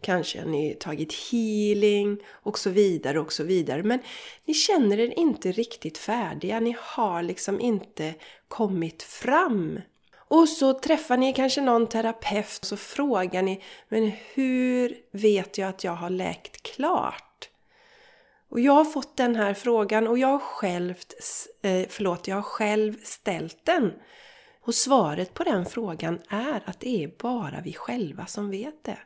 kanske 0.02 0.40
har 0.40 0.50
ni 0.50 0.74
tagit 0.74 1.14
healing 1.14 2.18
och 2.30 2.60
så 2.60 2.70
vidare 2.70 3.20
och 3.20 3.34
så 3.34 3.44
vidare. 3.44 3.84
Men 3.84 4.00
ni 4.46 4.54
känner 4.54 5.00
er 5.00 5.20
inte 5.20 5.52
riktigt 5.52 5.98
färdiga, 5.98 6.60
ni 6.60 6.76
har 6.80 7.24
liksom 7.24 7.60
inte 7.60 8.14
kommit 8.48 9.04
fram. 9.04 9.80
Och 10.28 10.50
så 10.50 10.74
träffar 10.74 11.18
ni 11.18 11.34
kanske 11.34 11.62
någon 11.62 11.88
terapeut 11.88 12.60
och 12.62 12.68
så 12.68 12.78
frågar 12.78 13.42
ni 13.42 13.64
Men 13.90 14.12
hur 14.34 14.98
vet 15.12 15.58
jag 15.58 15.70
att 15.70 15.84
jag 15.84 15.96
har 15.96 16.10
läkt 16.10 16.64
klart? 16.64 17.50
Och 18.50 18.60
jag 18.60 18.74
har 18.74 18.86
fått 18.86 19.18
den 19.18 19.36
här 19.36 19.54
frågan 19.54 20.08
och 20.08 20.18
jag 20.18 20.28
har 20.28 20.40
själv, 20.40 20.96
eh, 21.62 21.86
förlåt, 21.90 22.28
jag 22.28 22.36
har 22.36 22.42
själv 22.42 23.04
ställt 23.04 23.66
den. 23.66 23.94
Och 24.62 24.76
svaret 24.76 25.34
på 25.34 25.44
den 25.44 25.66
frågan 25.66 26.20
är 26.30 26.64
att 26.66 26.80
det 26.80 27.04
är 27.04 27.12
bara 27.20 27.62
vi 27.62 27.74
själva 27.74 28.26
som 28.26 28.50
vet 28.50 28.84
det. 28.84 28.98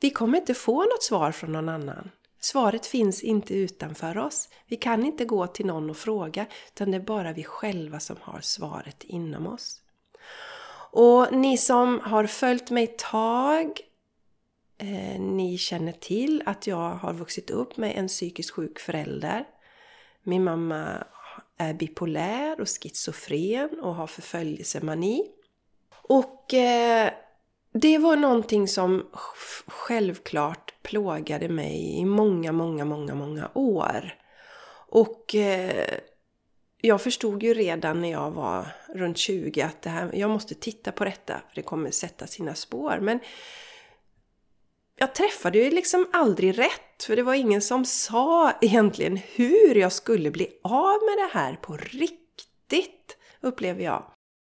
Vi 0.00 0.10
kommer 0.10 0.38
inte 0.38 0.54
få 0.54 0.82
något 0.82 1.02
svar 1.02 1.32
från 1.32 1.52
någon 1.52 1.68
annan. 1.68 2.10
Svaret 2.40 2.86
finns 2.86 3.22
inte 3.22 3.54
utanför 3.54 4.18
oss. 4.18 4.48
Vi 4.66 4.76
kan 4.76 5.04
inte 5.04 5.24
gå 5.24 5.46
till 5.46 5.66
någon 5.66 5.90
och 5.90 5.96
fråga, 5.96 6.46
utan 6.68 6.90
det 6.90 6.96
är 6.96 7.00
bara 7.00 7.32
vi 7.32 7.44
själva 7.44 8.00
som 8.00 8.16
har 8.20 8.40
svaret 8.40 9.04
inom 9.04 9.46
oss. 9.46 9.80
Och 10.90 11.32
ni 11.32 11.58
som 11.58 12.00
har 12.00 12.26
följt 12.26 12.70
mig 12.70 12.84
ett 12.84 12.98
tag, 12.98 13.80
eh, 14.78 15.20
ni 15.20 15.58
känner 15.58 15.92
till 15.92 16.42
att 16.46 16.66
jag 16.66 16.90
har 16.90 17.12
vuxit 17.12 17.50
upp 17.50 17.76
med 17.76 17.96
en 17.96 18.08
psykiskt 18.08 18.50
sjuk 18.50 18.78
förälder. 18.78 19.44
Min 20.22 20.44
mamma 20.44 21.04
är 21.58 21.74
bipolär 21.74 22.60
och 22.60 22.68
schizofren 22.68 23.80
och 23.80 23.94
har 23.94 24.06
förföljelsemani. 24.06 25.30
Och 26.02 26.54
eh, 26.54 27.12
det 27.80 27.98
var 27.98 28.16
någonting 28.16 28.68
som 28.68 29.06
självklart 29.66 30.74
plågade 30.82 31.48
mig 31.48 31.98
i 31.98 32.04
många, 32.04 32.52
många, 32.52 32.84
många, 32.84 33.14
många 33.14 33.50
år. 33.54 34.14
Och 34.88 35.34
eh, 35.34 35.98
jag 36.80 37.00
förstod 37.00 37.42
ju 37.42 37.54
redan 37.54 38.00
när 38.00 38.10
jag 38.10 38.30
var 38.30 38.66
runt 38.88 39.18
20 39.18 39.62
att 39.62 39.82
det 39.82 39.90
här, 39.90 40.10
jag 40.14 40.30
måste 40.30 40.54
titta 40.54 40.92
på 40.92 41.04
detta, 41.04 41.34
för 41.34 41.54
det 41.54 41.62
kommer 41.62 41.90
sätta 41.90 42.26
sina 42.26 42.54
spår. 42.54 42.98
Men 43.00 43.20
jag 44.98 45.14
träffade 45.14 45.58
ju 45.58 45.70
liksom 45.70 46.08
aldrig 46.12 46.58
rätt, 46.58 47.02
för 47.02 47.16
det 47.16 47.22
var 47.22 47.34
ingen 47.34 47.62
som 47.62 47.84
sa 47.84 48.52
egentligen 48.60 49.16
hur 49.16 49.74
jag 49.74 49.92
skulle 49.92 50.30
bli 50.30 50.48
av 50.62 50.98
med 51.02 51.18
det 51.18 51.38
här 51.38 51.56
på 51.62 51.76
riktigt, 51.76 53.16
upplever 53.40 53.84
jag. 53.84 54.02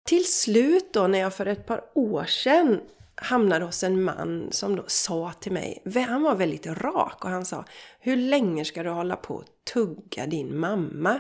Till 0.06 0.34
slut 0.34 0.94
då, 0.94 1.08
när 1.08 1.20
jag 1.20 1.34
för 1.34 1.46
ett 1.46 1.66
par 1.66 1.84
år 1.96 2.26
sedan 2.26 2.82
hamnade 3.22 3.66
hos 3.66 3.84
en 3.84 4.04
man 4.04 4.48
som 4.52 4.76
då 4.76 4.84
sa 4.88 5.34
till 5.40 5.52
mig, 5.52 5.84
han 6.08 6.24
var 6.24 6.36
väldigt 6.36 6.68
rak 6.68 7.26
och 7.26 7.30
han 7.30 7.46
sa 7.46 7.66
Hur 8.00 8.16
länge 8.16 8.66
ska 8.66 8.84
du 8.84 8.90
hålla 8.90 9.16
på 9.16 9.40
att 9.40 9.74
tugga 9.74 10.28
din 10.28 10.60
mamma? 10.60 11.20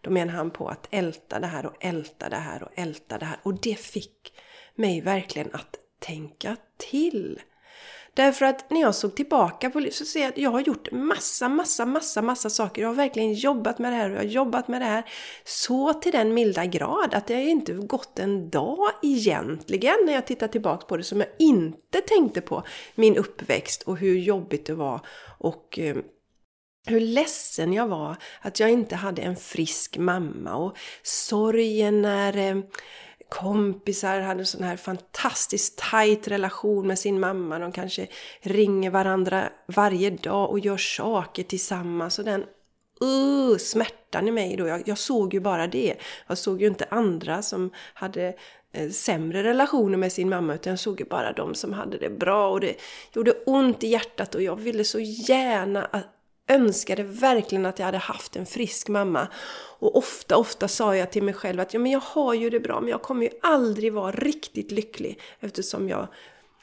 Då 0.00 0.10
menar 0.10 0.32
han 0.32 0.50
på 0.50 0.68
att 0.68 0.88
älta 0.90 1.40
det 1.40 1.46
här 1.46 1.66
och 1.66 1.76
älta 1.80 2.28
det 2.28 2.36
här 2.36 2.62
och 2.62 2.70
älta 2.74 3.18
det 3.18 3.24
här. 3.24 3.38
Och 3.42 3.60
det 3.60 3.78
fick 3.78 4.32
mig 4.74 5.00
verkligen 5.00 5.50
att 5.52 5.76
tänka 5.98 6.56
till. 6.76 7.40
Därför 8.14 8.44
att 8.44 8.70
när 8.70 8.80
jag 8.80 8.94
såg 8.94 9.14
tillbaka 9.14 9.70
på 9.70 9.78
livet 9.80 9.94
så 9.94 10.04
ser 10.04 10.20
jag 10.20 10.28
att 10.28 10.38
jag 10.38 10.50
har 10.50 10.60
gjort 10.60 10.92
massa, 10.92 11.48
massa, 11.48 11.86
massa, 11.86 12.22
massa 12.22 12.50
saker. 12.50 12.82
Jag 12.82 12.88
har 12.88 12.94
verkligen 12.94 13.34
jobbat 13.34 13.78
med 13.78 13.92
det 13.92 13.96
här 13.96 14.10
och 14.10 14.16
jag 14.16 14.20
har 14.20 14.24
jobbat 14.24 14.68
med 14.68 14.80
det 14.80 14.86
här 14.86 15.04
så 15.44 15.92
till 15.92 16.12
den 16.12 16.34
milda 16.34 16.66
grad 16.66 17.14
att 17.14 17.26
det 17.26 17.34
har 17.34 17.40
inte 17.40 17.72
gått 17.72 18.18
en 18.18 18.50
dag 18.50 18.88
egentligen 19.02 19.96
när 20.06 20.12
jag 20.12 20.26
tittar 20.26 20.48
tillbaka 20.48 20.86
på 20.86 20.96
det 20.96 21.04
som 21.04 21.20
jag 21.20 21.28
inte 21.38 22.00
tänkte 22.00 22.40
på 22.40 22.62
min 22.94 23.16
uppväxt 23.16 23.82
och 23.82 23.96
hur 23.96 24.18
jobbigt 24.18 24.66
det 24.66 24.74
var 24.74 25.00
och 25.38 25.78
eh, 25.78 25.96
hur 26.86 27.00
ledsen 27.00 27.72
jag 27.72 27.88
var 27.88 28.16
att 28.40 28.60
jag 28.60 28.70
inte 28.70 28.96
hade 28.96 29.22
en 29.22 29.36
frisk 29.36 29.98
mamma 29.98 30.54
och 30.54 30.76
sorgen 31.02 32.02
när 32.02 32.36
eh, 32.36 32.62
kompisar 33.32 34.20
hade 34.20 34.40
en 34.40 34.46
sån 34.46 34.62
här 34.62 34.76
fantastiskt 34.76 35.82
tight 35.90 36.28
relation 36.28 36.86
med 36.86 36.98
sin 36.98 37.20
mamma. 37.20 37.58
De 37.58 37.72
kanske 37.72 38.06
ringer 38.40 38.90
varandra 38.90 39.48
varje 39.66 40.10
dag 40.10 40.50
och 40.50 40.58
gör 40.58 40.76
saker 40.76 41.42
tillsammans. 41.42 42.18
Och 42.18 42.24
den 42.24 42.44
uh, 43.02 43.56
smärtan 43.58 44.28
i 44.28 44.30
mig 44.30 44.56
då, 44.56 44.66
jag, 44.66 44.82
jag 44.88 44.98
såg 44.98 45.34
ju 45.34 45.40
bara 45.40 45.66
det. 45.66 45.94
Jag 46.26 46.38
såg 46.38 46.60
ju 46.62 46.66
inte 46.66 46.86
andra 46.90 47.42
som 47.42 47.70
hade 47.94 48.34
eh, 48.72 48.90
sämre 48.90 49.42
relationer 49.42 49.98
med 49.98 50.12
sin 50.12 50.28
mamma 50.28 50.54
utan 50.54 50.70
jag 50.70 50.80
såg 50.80 51.00
ju 51.00 51.06
bara 51.06 51.32
de 51.32 51.54
som 51.54 51.72
hade 51.72 51.98
det 51.98 52.10
bra 52.10 52.50
och 52.50 52.60
det 52.60 52.76
gjorde 53.12 53.32
ont 53.46 53.84
i 53.84 53.88
hjärtat 53.88 54.34
och 54.34 54.42
jag 54.42 54.56
ville 54.56 54.84
så 54.84 55.00
gärna 55.00 55.84
att 55.84 56.21
önskade 56.48 57.02
verkligen 57.02 57.66
att 57.66 57.78
jag 57.78 57.86
hade 57.86 57.98
haft 57.98 58.36
en 58.36 58.46
frisk 58.46 58.88
mamma. 58.88 59.28
Och 59.78 59.96
ofta, 59.96 60.36
ofta 60.36 60.68
sa 60.68 60.96
jag 60.96 61.10
till 61.10 61.22
mig 61.22 61.34
själv 61.34 61.60
att 61.60 61.74
ja, 61.74 61.80
men 61.80 61.92
jag 61.92 62.00
har 62.00 62.34
ju 62.34 62.50
det 62.50 62.60
bra 62.60 62.80
men 62.80 62.88
jag 62.88 63.02
kommer 63.02 63.22
ju 63.22 63.30
aldrig 63.42 63.92
vara 63.92 64.12
riktigt 64.12 64.70
lycklig 64.70 65.20
eftersom 65.40 65.88
jag 65.88 66.08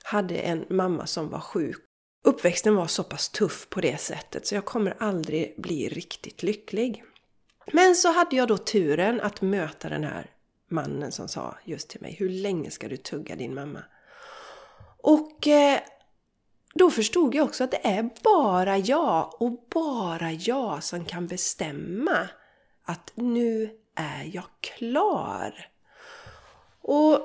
hade 0.03 0.35
en 0.35 0.65
mamma 0.69 1.05
som 1.05 1.29
var 1.29 1.39
sjuk. 1.39 1.77
Uppväxten 2.23 2.75
var 2.75 2.87
så 2.87 3.03
pass 3.03 3.29
tuff 3.29 3.67
på 3.69 3.81
det 3.81 3.97
sättet 3.97 4.47
så 4.47 4.55
jag 4.55 4.65
kommer 4.65 4.95
aldrig 4.99 5.53
bli 5.57 5.89
riktigt 5.89 6.43
lycklig. 6.43 7.03
Men 7.73 7.95
så 7.95 8.11
hade 8.11 8.35
jag 8.35 8.47
då 8.47 8.57
turen 8.57 9.21
att 9.21 9.41
möta 9.41 9.89
den 9.89 10.03
här 10.03 10.29
mannen 10.69 11.11
som 11.11 11.27
sa 11.27 11.55
just 11.65 11.89
till 11.89 12.01
mig 12.01 12.15
Hur 12.19 12.29
länge 12.29 12.71
ska 12.71 12.87
du 12.87 12.97
tugga 12.97 13.35
din 13.35 13.53
mamma? 13.53 13.83
Och 15.01 15.47
eh, 15.47 15.79
då 16.73 16.91
förstod 16.91 17.35
jag 17.35 17.45
också 17.45 17.63
att 17.63 17.71
det 17.71 17.87
är 17.87 18.09
bara 18.23 18.77
jag 18.77 19.41
och 19.41 19.65
bara 19.69 20.31
jag 20.31 20.83
som 20.83 21.05
kan 21.05 21.27
bestämma 21.27 22.27
att 22.83 23.11
nu 23.15 23.69
är 23.95 24.29
jag 24.33 24.45
klar. 24.59 25.67
Och 26.81 27.19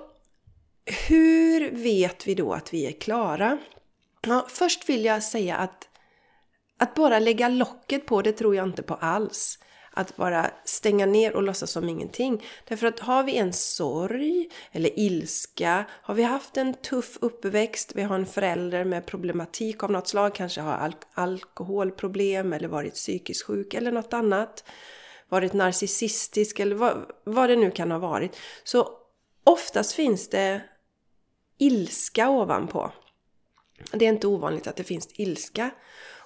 hur 1.08 1.70
vet 1.70 2.26
vi 2.26 2.34
då 2.34 2.52
att 2.52 2.74
vi 2.74 2.86
är 2.86 2.92
klara? 2.92 3.58
Ja, 4.20 4.46
först 4.48 4.88
vill 4.88 5.04
jag 5.04 5.22
säga 5.22 5.56
att 5.56 5.88
att 6.78 6.94
bara 6.94 7.18
lägga 7.18 7.48
locket 7.48 8.06
på 8.06 8.22
det 8.22 8.32
tror 8.32 8.56
jag 8.56 8.68
inte 8.68 8.82
på 8.82 8.94
alls 8.94 9.58
att 9.96 10.16
bara 10.16 10.50
stänga 10.64 11.06
ner 11.06 11.36
och 11.36 11.42
låtsas 11.42 11.70
som 11.70 11.88
ingenting. 11.88 12.44
Därför 12.68 12.86
att 12.86 13.00
har 13.00 13.22
vi 13.22 13.36
en 13.36 13.52
sorg 13.52 14.50
eller 14.72 14.98
ilska, 14.98 15.84
har 15.90 16.14
vi 16.14 16.22
haft 16.22 16.56
en 16.56 16.74
tuff 16.74 17.18
uppväxt, 17.20 17.92
vi 17.94 18.02
har 18.02 18.14
en 18.14 18.26
förälder 18.26 18.84
med 18.84 19.06
problematik 19.06 19.82
av 19.82 19.90
något 19.90 20.08
slag, 20.08 20.34
kanske 20.34 20.60
har 20.60 20.72
alk 20.72 20.96
alkoholproblem 21.14 22.52
eller 22.52 22.68
varit 22.68 22.94
psykiskt 22.94 23.42
sjuk 23.42 23.74
eller 23.74 23.92
något 23.92 24.12
annat, 24.12 24.64
varit 25.28 25.52
narcissistisk 25.52 26.60
eller 26.60 26.76
vad, 26.76 27.12
vad 27.24 27.50
det 27.50 27.56
nu 27.56 27.70
kan 27.70 27.90
ha 27.90 27.98
varit. 27.98 28.36
Så 28.64 28.88
oftast 29.44 29.92
finns 29.92 30.28
det 30.28 30.62
ilska 31.58 32.30
ovanpå. 32.30 32.92
Det 33.92 34.04
är 34.04 34.08
inte 34.08 34.26
ovanligt 34.26 34.66
att 34.66 34.76
det 34.76 34.84
finns 34.84 35.08
ilska. 35.12 35.70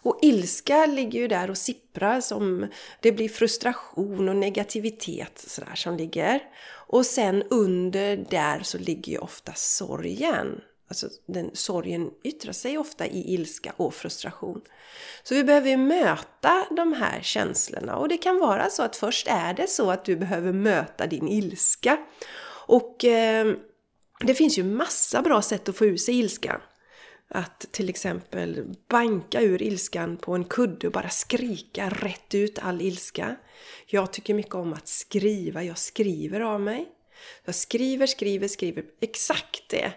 Och 0.03 0.19
ilska 0.23 0.87
ligger 0.87 1.21
ju 1.21 1.29
där 1.29 1.51
och 1.51 1.59
sipprar 1.59 2.21
som 2.21 2.67
det 3.01 3.13
blir 3.13 3.29
frustration 3.29 4.29
och 4.29 4.37
negativitet 4.37 5.45
sådär 5.47 5.75
som 5.75 5.97
ligger. 5.97 6.43
Och 6.71 7.07
sen 7.07 7.43
under 7.51 8.17
där 8.17 8.61
så 8.63 8.79
ligger 8.79 9.13
ju 9.13 9.19
ofta 9.19 9.53
sorgen. 9.55 10.61
Alltså 10.89 11.09
den 11.27 11.51
sorgen 11.53 12.11
yttrar 12.25 12.53
sig 12.53 12.79
ofta 12.79 13.07
i 13.07 13.35
ilska 13.35 13.73
och 13.77 13.95
frustration. 13.95 14.61
Så 15.23 15.35
vi 15.35 15.45
behöver 15.45 15.77
möta 15.77 16.67
de 16.71 16.93
här 16.93 17.21
känslorna 17.23 17.97
och 17.97 18.09
det 18.09 18.19
kan 18.19 18.39
vara 18.39 18.71
så 18.71 18.83
att 18.83 18.97
först 18.97 19.27
är 19.29 19.55
det 19.55 19.67
så 19.67 19.91
att 19.91 20.05
du 20.05 20.17
behöver 20.17 20.53
möta 20.53 21.07
din 21.07 21.29
ilska. 21.29 21.99
Och 22.67 23.05
eh, 23.05 23.55
det 24.21 24.35
finns 24.35 24.59
ju 24.59 24.65
massa 24.65 25.23
bra 25.23 25.43
sätt 25.43 25.69
att 25.69 25.77
få 25.77 25.85
ur 25.85 25.97
sig 25.97 26.19
ilskan. 26.19 26.61
Att 27.31 27.67
till 27.71 27.89
exempel 27.89 28.75
banka 28.89 29.41
ur 29.41 29.63
ilskan 29.63 30.17
på 30.17 30.35
en 30.35 30.45
kudde 30.45 30.87
och 30.87 30.93
bara 30.93 31.09
skrika 31.09 31.89
rätt 31.89 32.35
ut 32.35 32.59
all 32.59 32.83
ilska. 32.83 33.37
Jag 33.87 34.13
tycker 34.13 34.35
mycket 34.35 34.55
om 34.55 34.73
att 34.73 34.89
skriva, 34.89 35.63
jag 35.63 35.79
skriver 35.79 36.41
av 36.41 36.61
mig. 36.61 36.89
Jag 37.45 37.55
skriver, 37.55 38.07
skriver, 38.07 38.49
skriver. 38.49 38.85
Exakt 39.01 39.69
det! 39.69 39.93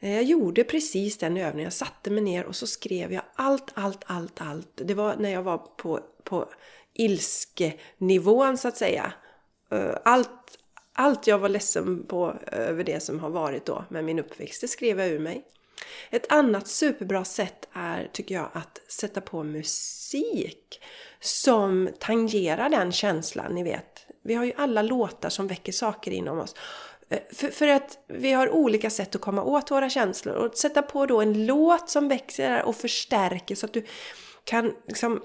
Eh, 0.00 0.14
jag 0.14 0.22
gjorde 0.22 0.64
precis 0.64 1.18
den 1.18 1.36
övningen. 1.36 1.64
Jag 1.64 1.72
satte 1.72 2.10
mig 2.10 2.22
ner 2.22 2.46
och 2.46 2.56
så 2.56 2.66
skrev 2.66 3.12
jag 3.12 3.22
allt, 3.34 3.70
allt, 3.74 4.04
allt, 4.06 4.40
allt. 4.40 4.70
Det 4.74 4.94
var 4.94 5.16
när 5.16 5.30
jag 5.30 5.42
var 5.42 5.58
på, 5.58 6.00
på 6.24 6.52
ilskenivån 6.94 8.58
så 8.58 8.68
att 8.68 8.76
säga. 8.76 9.12
Eh, 9.70 9.96
allt, 10.04 10.58
allt 10.92 11.26
jag 11.26 11.38
var 11.38 11.48
ledsen 11.48 12.06
på 12.06 12.36
eh, 12.52 12.58
över 12.58 12.84
det 12.84 13.00
som 13.00 13.20
har 13.20 13.30
varit 13.30 13.66
då 13.66 13.84
med 13.88 14.04
min 14.04 14.18
uppväxt, 14.18 14.60
det 14.60 14.68
skrev 14.68 15.00
jag 15.00 15.08
ur 15.08 15.18
mig. 15.18 15.44
Ett 16.10 16.32
annat 16.32 16.68
superbra 16.68 17.24
sätt 17.24 17.68
är, 17.72 18.08
tycker 18.12 18.34
jag, 18.34 18.48
att 18.52 18.80
sätta 18.88 19.20
på 19.20 19.42
musik 19.42 20.80
som 21.20 21.88
tangerar 21.98 22.68
den 22.68 22.92
känslan, 22.92 23.54
ni 23.54 23.62
vet. 23.62 24.06
Vi 24.24 24.34
har 24.34 24.44
ju 24.44 24.52
alla 24.56 24.82
låtar 24.82 25.28
som 25.28 25.46
väcker 25.46 25.72
saker 25.72 26.10
inom 26.10 26.38
oss. 26.38 26.54
Eh, 27.08 27.18
för, 27.32 27.48
för, 27.48 27.68
att 27.68 27.98
vi 28.08 28.32
har 28.32 28.50
olika 28.50 28.90
sätt 28.90 29.14
att 29.14 29.20
komma 29.20 29.42
åt 29.42 29.70
våra 29.70 29.90
känslor. 29.90 30.34
Och 30.34 30.56
sätta 30.56 30.82
på 30.82 31.06
då 31.06 31.20
en 31.20 31.46
låt 31.46 31.90
som 31.90 32.08
växer 32.08 32.62
och 32.62 32.76
förstärker 32.76 33.54
så 33.54 33.66
att 33.66 33.72
du 33.72 33.86
kan 34.44 34.72
liksom 34.88 35.22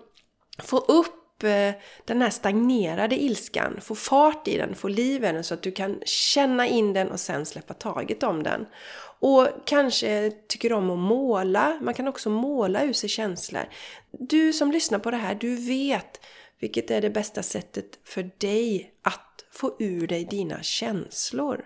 få 0.64 0.78
upp 0.78 1.44
eh, 1.44 1.72
den 2.06 2.22
här 2.22 2.30
stagnerade 2.30 3.24
ilskan, 3.24 3.80
få 3.82 3.96
fart 3.96 4.48
i 4.48 4.58
den, 4.58 4.76
få 4.76 4.88
liv 4.88 5.24
i 5.24 5.28
den 5.28 5.44
så 5.44 5.54
att 5.54 5.62
du 5.62 5.72
kan 5.72 6.02
känna 6.06 6.68
in 6.68 6.94
den 6.94 7.12
och 7.12 7.20
sen 7.20 7.46
släppa 7.46 7.74
taget 7.74 8.24
om 8.24 8.44
den. 8.44 8.66
Och 9.20 9.48
kanske 9.66 10.32
tycker 10.48 10.74
om 10.74 10.90
att 10.90 11.00
måla. 11.00 11.78
Man 11.82 11.94
kan 11.94 12.08
också 12.08 12.30
måla 12.30 12.84
ur 12.84 12.94
sig 12.94 13.10
känslor. 13.10 13.64
Du 14.12 14.54
som 14.54 14.72
lyssnar 14.72 15.00
på 15.00 15.12
det 15.12 15.18
här, 15.18 15.36
du 15.36 15.56
vet 15.56 16.20
vilket 16.60 16.92
är 16.92 17.02
det 17.02 17.10
bästa 17.10 17.44
sättet 17.44 18.00
för 18.04 18.32
dig 18.38 18.92
att 19.02 19.46
få 19.52 19.76
ur 19.80 20.08
dig 20.08 20.26
dina 20.26 20.64
känslor. 20.64 21.66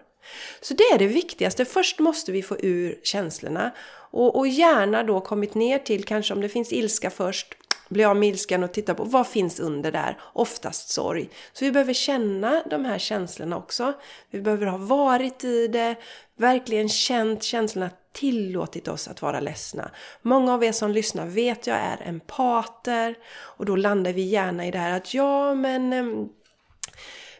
Så 0.62 0.74
det 0.74 0.84
är 0.84 1.00
det 1.00 1.08
viktigaste. 1.08 1.65
Först 1.65 2.00
måste 2.00 2.31
vi 2.31 2.41
få 2.41 2.58
ur 2.60 3.00
känslorna. 3.03 3.72
Och, 4.12 4.38
och 4.38 4.48
gärna 4.48 5.03
då 5.03 5.22
kommit 5.22 5.55
ner 5.55 5.79
till, 5.79 6.03
kanske 6.03 6.34
om 6.34 6.41
det 6.41 6.50
finns 6.50 6.74
ilska 6.74 7.10
först, 7.10 7.55
bli 7.89 8.03
av 8.03 8.15
med 8.15 8.29
ilskan 8.29 8.63
och 8.63 8.74
titta 8.74 8.96
på 8.96 9.03
vad 9.03 9.27
finns 9.27 9.60
under 9.60 9.91
där? 9.91 10.17
Oftast 10.34 10.89
sorg. 10.89 11.29
Så 11.53 11.65
vi 11.65 11.72
behöver 11.72 11.93
känna 11.93 12.63
de 12.70 12.86
här 12.86 12.98
känslorna 12.98 13.58
också. 13.58 13.93
Vi 14.29 14.41
behöver 14.41 14.65
ha 14.65 14.77
varit 14.77 15.43
i 15.43 15.67
det, 15.67 15.96
verkligen 16.41 16.89
känt 16.89 17.43
känslorna, 17.43 17.89
tillåtit 18.12 18.88
oss 18.88 19.07
att 19.07 19.21
vara 19.21 19.39
ledsna. 19.39 19.91
Många 20.21 20.53
av 20.53 20.63
er 20.63 20.71
som 20.71 20.91
lyssnar 20.91 21.25
vet 21.25 21.67
jag 21.67 21.77
är 21.77 22.07
empater 22.07 23.15
och 23.33 23.65
då 23.65 23.75
landar 23.75 24.13
vi 24.13 24.21
gärna 24.21 24.67
i 24.67 24.71
det 24.71 24.77
här 24.77 24.91
att 24.91 25.13
ja 25.13 25.55
men 25.55 26.29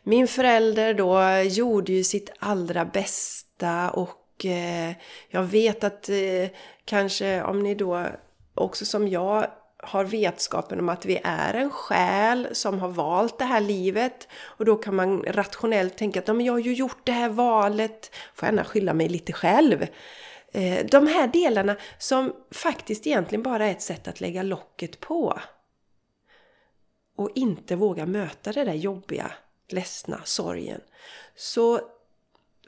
min 0.04 0.28
förälder 0.28 0.94
då 0.94 1.42
gjorde 1.50 1.94
ju 1.94 2.04
sitt 2.04 2.32
allra 2.40 2.86
bästa 2.86 3.90
och 3.90 4.46
eh, 4.46 4.92
jag 5.30 5.44
vet 5.44 5.84
att 5.84 6.10
eh, 6.10 6.50
kanske 6.86 7.44
om 7.44 7.64
ni 7.64 7.76
då 7.76 8.08
också 8.54 8.86
som 8.86 9.08
jag 9.08 9.48
har 9.84 10.04
vetskapen 10.04 10.80
om 10.80 10.90
att 10.90 11.06
vi 11.06 11.22
är 11.24 11.54
en 11.54 11.70
själ 11.70 12.48
som 12.52 12.80
har 12.80 12.90
valt 12.90 13.38
det 13.38 13.46
här 13.46 13.62
livet 13.62 14.28
och 14.44 14.66
då 14.66 14.76
kan 14.76 14.96
man 14.96 15.24
rationellt 15.24 15.98
tänka 15.98 16.20
att 16.20 16.28
jag 16.28 16.54
har 16.54 16.60
ju 16.60 16.74
gjort 16.74 17.02
det 17.04 17.12
här 17.12 17.30
valet, 17.30 18.12
får 18.36 18.46
gärna 18.46 18.64
skylla 18.64 18.94
mig 18.94 19.10
lite 19.10 19.34
själv. 19.34 19.88
Eh, 20.54 20.86
de 20.86 21.08
här 21.08 21.28
delarna 21.28 21.76
som 21.98 22.34
faktiskt 22.52 23.08
egentligen 23.08 23.44
bara 23.44 23.66
är 23.66 23.72
ett 23.72 23.82
sätt 23.82 24.08
att 24.08 24.22
lägga 24.22 24.44
locket 24.44 25.00
på. 25.00 25.40
Och 27.16 27.32
inte 27.36 27.76
våga 27.76 28.06
möta 28.06 28.52
det 28.52 28.64
där 28.64 28.74
jobbiga, 28.74 29.32
ledsna, 29.70 30.22
sorgen. 30.24 30.82
Så 31.36 31.82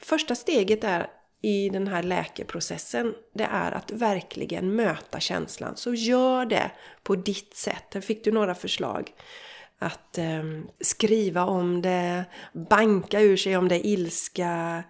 första 0.01 0.35
steget 0.35 0.83
är 0.83 1.09
i 1.45 1.69
den 1.69 1.87
här 1.87 2.03
läkeprocessen, 2.03 3.13
det 3.33 3.43
är 3.43 3.71
att 3.71 3.91
verkligen 3.91 4.75
möta 4.75 5.19
känslan. 5.19 5.77
Så 5.77 5.93
gör 5.93 6.45
det 6.45 6.71
på 7.03 7.15
ditt 7.15 7.55
sätt. 7.55 7.93
Här 7.93 8.01
fick 8.01 8.23
du 8.23 8.31
några 8.31 8.55
förslag. 8.55 9.11
Att 9.79 10.17
eh, 10.17 10.43
skriva 10.81 11.45
om 11.45 11.81
det, 11.81 12.25
banka 12.53 13.21
ur 13.21 13.37
sig 13.37 13.57
om 13.57 13.67
det 13.67 13.75
är 13.75 13.85
ilska, 13.85 14.83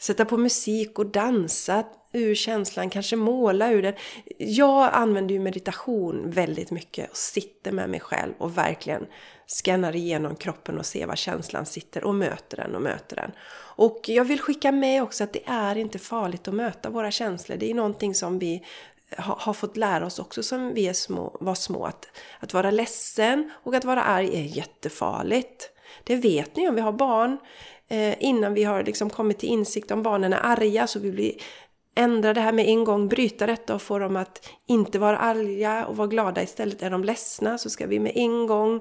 sätta 0.00 0.24
på 0.24 0.36
musik 0.36 0.98
och 0.98 1.06
dansa 1.06 1.84
ur 2.12 2.34
känslan, 2.34 2.90
kanske 2.90 3.16
måla 3.16 3.72
ur 3.72 3.82
den. 3.82 3.94
Jag 4.38 4.90
använder 4.92 5.34
ju 5.34 5.40
meditation 5.40 6.30
väldigt 6.30 6.70
mycket 6.70 7.10
och 7.10 7.16
sitter 7.16 7.72
med 7.72 7.90
mig 7.90 8.00
själv 8.00 8.32
och 8.38 8.58
verkligen 8.58 9.06
scannar 9.46 9.96
igenom 9.96 10.36
kroppen 10.36 10.78
och 10.78 10.86
ser 10.86 11.06
var 11.06 11.16
känslan 11.16 11.66
sitter 11.66 12.04
och 12.04 12.14
möter 12.14 12.56
den 12.56 12.74
och 12.74 12.82
möter 12.82 13.16
den. 13.16 13.30
Och 13.76 14.00
jag 14.06 14.24
vill 14.24 14.40
skicka 14.40 14.72
med 14.72 15.02
också 15.02 15.24
att 15.24 15.32
det 15.32 15.42
är 15.46 15.76
inte 15.76 15.98
farligt 15.98 16.48
att 16.48 16.54
möta 16.54 16.90
våra 16.90 17.10
känslor. 17.10 17.56
Det 17.56 17.70
är 17.70 17.74
någonting 17.74 18.14
som 18.14 18.38
vi 18.38 18.66
har 19.16 19.52
fått 19.52 19.76
lära 19.76 20.06
oss 20.06 20.18
också 20.18 20.42
som 20.42 20.74
vi 20.74 20.88
är 20.88 20.92
små, 20.92 21.36
var 21.40 21.54
små. 21.54 21.84
Att, 21.84 22.06
att 22.40 22.54
vara 22.54 22.70
ledsen 22.70 23.50
och 23.64 23.74
att 23.74 23.84
vara 23.84 24.02
arg 24.02 24.28
är 24.34 24.56
jättefarligt. 24.56 25.70
Det 26.04 26.16
vet 26.16 26.56
ni 26.56 26.68
om 26.68 26.74
vi 26.74 26.80
har 26.80 26.92
barn. 26.92 27.38
Eh, 27.90 28.14
innan 28.20 28.54
vi 28.54 28.64
har 28.64 28.84
liksom 28.84 29.10
kommit 29.10 29.38
till 29.38 29.48
insikt 29.48 29.90
om 29.90 30.02
barnen 30.02 30.32
är 30.32 30.40
arga 30.42 30.86
så 30.86 30.98
vill 30.98 31.12
blir 31.12 31.32
ändra 31.94 32.34
det 32.34 32.40
här 32.40 32.52
med 32.52 32.68
en 32.68 32.84
gång, 32.84 33.08
bryta 33.08 33.46
detta 33.46 33.74
och 33.74 33.82
få 33.82 33.98
dem 33.98 34.16
att 34.16 34.48
inte 34.66 34.98
vara 34.98 35.18
arga 35.18 35.86
och 35.86 35.96
vara 35.96 36.08
glada 36.08 36.42
istället. 36.42 36.82
Är 36.82 36.90
de 36.90 37.04
ledsna 37.04 37.58
så 37.58 37.70
ska 37.70 37.86
vi 37.86 37.98
med 37.98 38.12
en 38.14 38.46
gång 38.46 38.80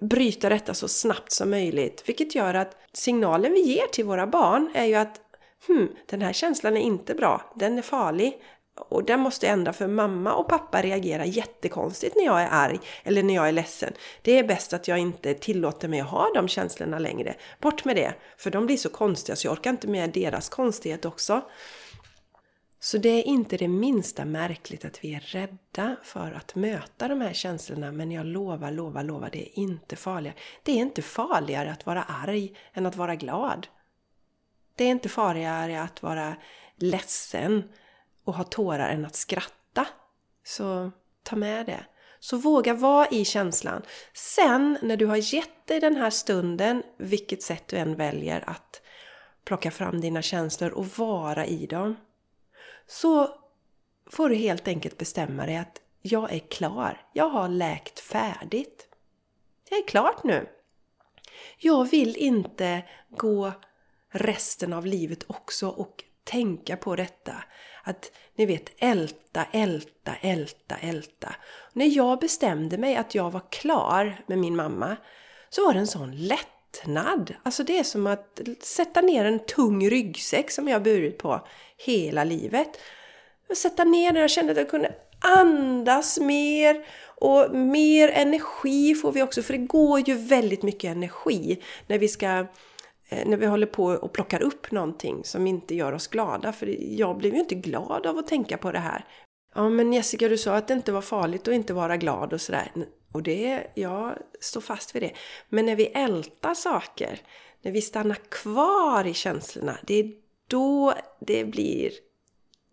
bryta 0.00 0.48
detta 0.48 0.74
så 0.74 0.88
snabbt 0.88 1.32
som 1.32 1.50
möjligt. 1.50 2.02
Vilket 2.06 2.34
gör 2.34 2.54
att 2.54 2.76
signalen 2.92 3.52
vi 3.52 3.60
ger 3.60 3.86
till 3.86 4.04
våra 4.04 4.26
barn 4.26 4.70
är 4.74 4.84
ju 4.84 4.94
att 4.94 5.20
hmm, 5.66 5.88
den 6.06 6.22
här 6.22 6.32
känslan 6.32 6.76
är 6.76 6.80
inte 6.80 7.14
bra, 7.14 7.52
den 7.54 7.78
är 7.78 7.82
farlig. 7.82 8.42
Och 8.78 9.04
den 9.04 9.20
måste 9.20 9.46
jag 9.46 9.52
ändra 9.52 9.72
för 9.72 9.86
mamma 9.86 10.34
och 10.34 10.48
pappa 10.48 10.82
reagerar 10.82 11.24
jättekonstigt 11.24 12.16
när 12.16 12.24
jag 12.24 12.42
är 12.42 12.48
arg 12.50 12.80
eller 13.04 13.22
när 13.22 13.34
jag 13.34 13.48
är 13.48 13.52
ledsen. 13.52 13.92
Det 14.22 14.38
är 14.38 14.44
bäst 14.44 14.72
att 14.72 14.88
jag 14.88 14.98
inte 14.98 15.34
tillåter 15.34 15.88
mig 15.88 16.00
att 16.00 16.10
ha 16.10 16.30
de 16.34 16.48
känslorna 16.48 16.98
längre. 16.98 17.34
Bort 17.60 17.84
med 17.84 17.96
det! 17.96 18.14
För 18.36 18.50
de 18.50 18.66
blir 18.66 18.76
så 18.76 18.88
konstiga 18.88 19.36
så 19.36 19.46
jag 19.46 19.52
orkar 19.52 19.70
inte 19.70 19.88
med 19.88 20.10
deras 20.10 20.48
konstighet 20.48 21.04
också. 21.04 21.42
Så 22.80 22.98
det 22.98 23.08
är 23.08 23.22
inte 23.22 23.56
det 23.56 23.68
minsta 23.68 24.24
märkligt 24.24 24.84
att 24.84 25.04
vi 25.04 25.14
är 25.14 25.20
rädda 25.20 25.96
för 26.02 26.32
att 26.32 26.54
möta 26.54 27.08
de 27.08 27.20
här 27.20 27.32
känslorna 27.32 27.92
men 27.92 28.12
jag 28.12 28.26
lovar, 28.26 28.70
lovar, 28.70 29.02
lovar, 29.02 29.28
det 29.32 29.42
är 29.42 29.58
inte 29.58 29.96
farligare. 29.96 30.36
Det 30.62 30.72
är 30.72 30.76
inte 30.76 31.02
farligare 31.02 31.70
att 31.72 31.86
vara 31.86 32.02
arg 32.02 32.56
än 32.74 32.86
att 32.86 32.96
vara 32.96 33.14
glad. 33.14 33.66
Det 34.74 34.84
är 34.84 34.90
inte 34.90 35.08
farligare 35.08 35.82
att 35.82 36.02
vara 36.02 36.36
ledsen 36.76 37.62
och 38.28 38.34
ha 38.34 38.44
tårar 38.44 38.88
än 38.88 39.04
att 39.04 39.16
skratta. 39.16 39.86
Så 40.44 40.90
ta 41.22 41.36
med 41.36 41.66
det. 41.66 41.84
Så 42.20 42.36
våga 42.36 42.74
vara 42.74 43.08
i 43.08 43.24
känslan. 43.24 43.82
Sen 44.12 44.78
när 44.82 44.96
du 44.96 45.06
har 45.06 45.34
gett 45.34 45.66
dig 45.66 45.80
den 45.80 45.96
här 45.96 46.10
stunden, 46.10 46.82
vilket 46.98 47.42
sätt 47.42 47.68
du 47.68 47.76
än 47.76 47.94
väljer 47.96 48.50
att 48.50 48.82
plocka 49.44 49.70
fram 49.70 50.00
dina 50.00 50.22
känslor 50.22 50.70
och 50.70 50.86
vara 50.86 51.46
i 51.46 51.66
dem 51.66 51.96
så 52.86 53.34
får 54.06 54.28
du 54.28 54.34
helt 54.34 54.68
enkelt 54.68 54.98
bestämma 54.98 55.46
dig 55.46 55.56
att 55.56 55.80
jag 56.02 56.32
är 56.32 56.38
klar. 56.38 57.06
Jag 57.12 57.28
har 57.28 57.48
läkt 57.48 58.00
färdigt. 58.00 58.88
Jag 59.70 59.78
är 59.78 59.86
klart 59.86 60.24
nu. 60.24 60.48
Jag 61.58 61.90
vill 61.90 62.16
inte 62.16 62.82
gå 63.08 63.52
resten 64.10 64.72
av 64.72 64.86
livet 64.86 65.24
också 65.26 65.68
och 65.68 66.04
tänka 66.24 66.76
på 66.76 66.96
detta. 66.96 67.44
Att 67.88 68.12
ni 68.36 68.46
vet 68.46 68.70
älta, 68.78 69.44
älta, 69.52 70.14
älta, 70.20 70.76
älta. 70.80 71.34
När 71.72 71.86
jag 71.86 72.18
bestämde 72.18 72.78
mig 72.78 72.96
att 72.96 73.14
jag 73.14 73.30
var 73.30 73.42
klar 73.50 74.20
med 74.26 74.38
min 74.38 74.56
mamma 74.56 74.96
så 75.50 75.66
var 75.66 75.72
det 75.72 75.78
en 75.78 75.86
sån 75.86 76.16
lättnad. 76.16 77.34
Alltså 77.42 77.64
det 77.64 77.78
är 77.78 77.84
som 77.84 78.06
att 78.06 78.40
sätta 78.60 79.00
ner 79.00 79.24
en 79.24 79.38
tung 79.38 79.90
ryggsäck 79.90 80.50
som 80.50 80.68
jag 80.68 80.82
burit 80.82 81.18
på 81.18 81.46
hela 81.76 82.24
livet. 82.24 82.68
Sätta 83.56 83.84
ner 83.84 84.12
den, 84.12 84.20
jag 84.20 84.30
kände 84.30 84.52
att 84.52 84.58
jag 84.58 84.70
kunde 84.70 84.94
andas 85.20 86.20
mer 86.20 86.86
och 87.04 87.56
mer 87.56 88.08
energi 88.08 88.94
får 88.94 89.12
vi 89.12 89.22
också, 89.22 89.42
för 89.42 89.52
det 89.52 89.66
går 89.66 90.08
ju 90.08 90.14
väldigt 90.14 90.62
mycket 90.62 90.90
energi 90.90 91.62
när 91.86 91.98
vi 91.98 92.08
ska 92.08 92.46
Eh, 93.08 93.28
när 93.28 93.36
vi 93.36 93.46
håller 93.46 93.66
på 93.66 93.84
och 93.84 94.12
plockar 94.12 94.42
upp 94.42 94.70
någonting 94.70 95.24
som 95.24 95.46
inte 95.46 95.74
gör 95.74 95.92
oss 95.92 96.06
glada. 96.06 96.52
För 96.52 96.76
jag 97.00 97.16
blev 97.16 97.34
ju 97.34 97.40
inte 97.40 97.54
glad 97.54 98.06
av 98.06 98.18
att 98.18 98.26
tänka 98.26 98.58
på 98.58 98.72
det 98.72 98.78
här. 98.78 99.04
Ja 99.54 99.68
men 99.68 99.92
Jessica 99.92 100.28
du 100.28 100.38
sa 100.38 100.56
att 100.56 100.68
det 100.68 100.74
inte 100.74 100.92
var 100.92 101.00
farligt 101.00 101.48
att 101.48 101.54
inte 101.54 101.72
vara 101.72 101.96
glad 101.96 102.32
och 102.32 102.40
sådär. 102.40 102.72
Och 103.12 103.22
det, 103.22 103.66
jag 103.74 104.14
står 104.40 104.60
fast 104.60 104.94
vid 104.94 105.02
det. 105.02 105.12
Men 105.48 105.66
när 105.66 105.76
vi 105.76 105.86
ältar 105.86 106.54
saker, 106.54 107.20
när 107.62 107.72
vi 107.72 107.82
stannar 107.82 108.18
kvar 108.28 109.06
i 109.06 109.14
känslorna, 109.14 109.78
det 109.82 109.94
är 109.94 110.12
då 110.48 110.94
det 111.20 111.44
blir 111.44 111.90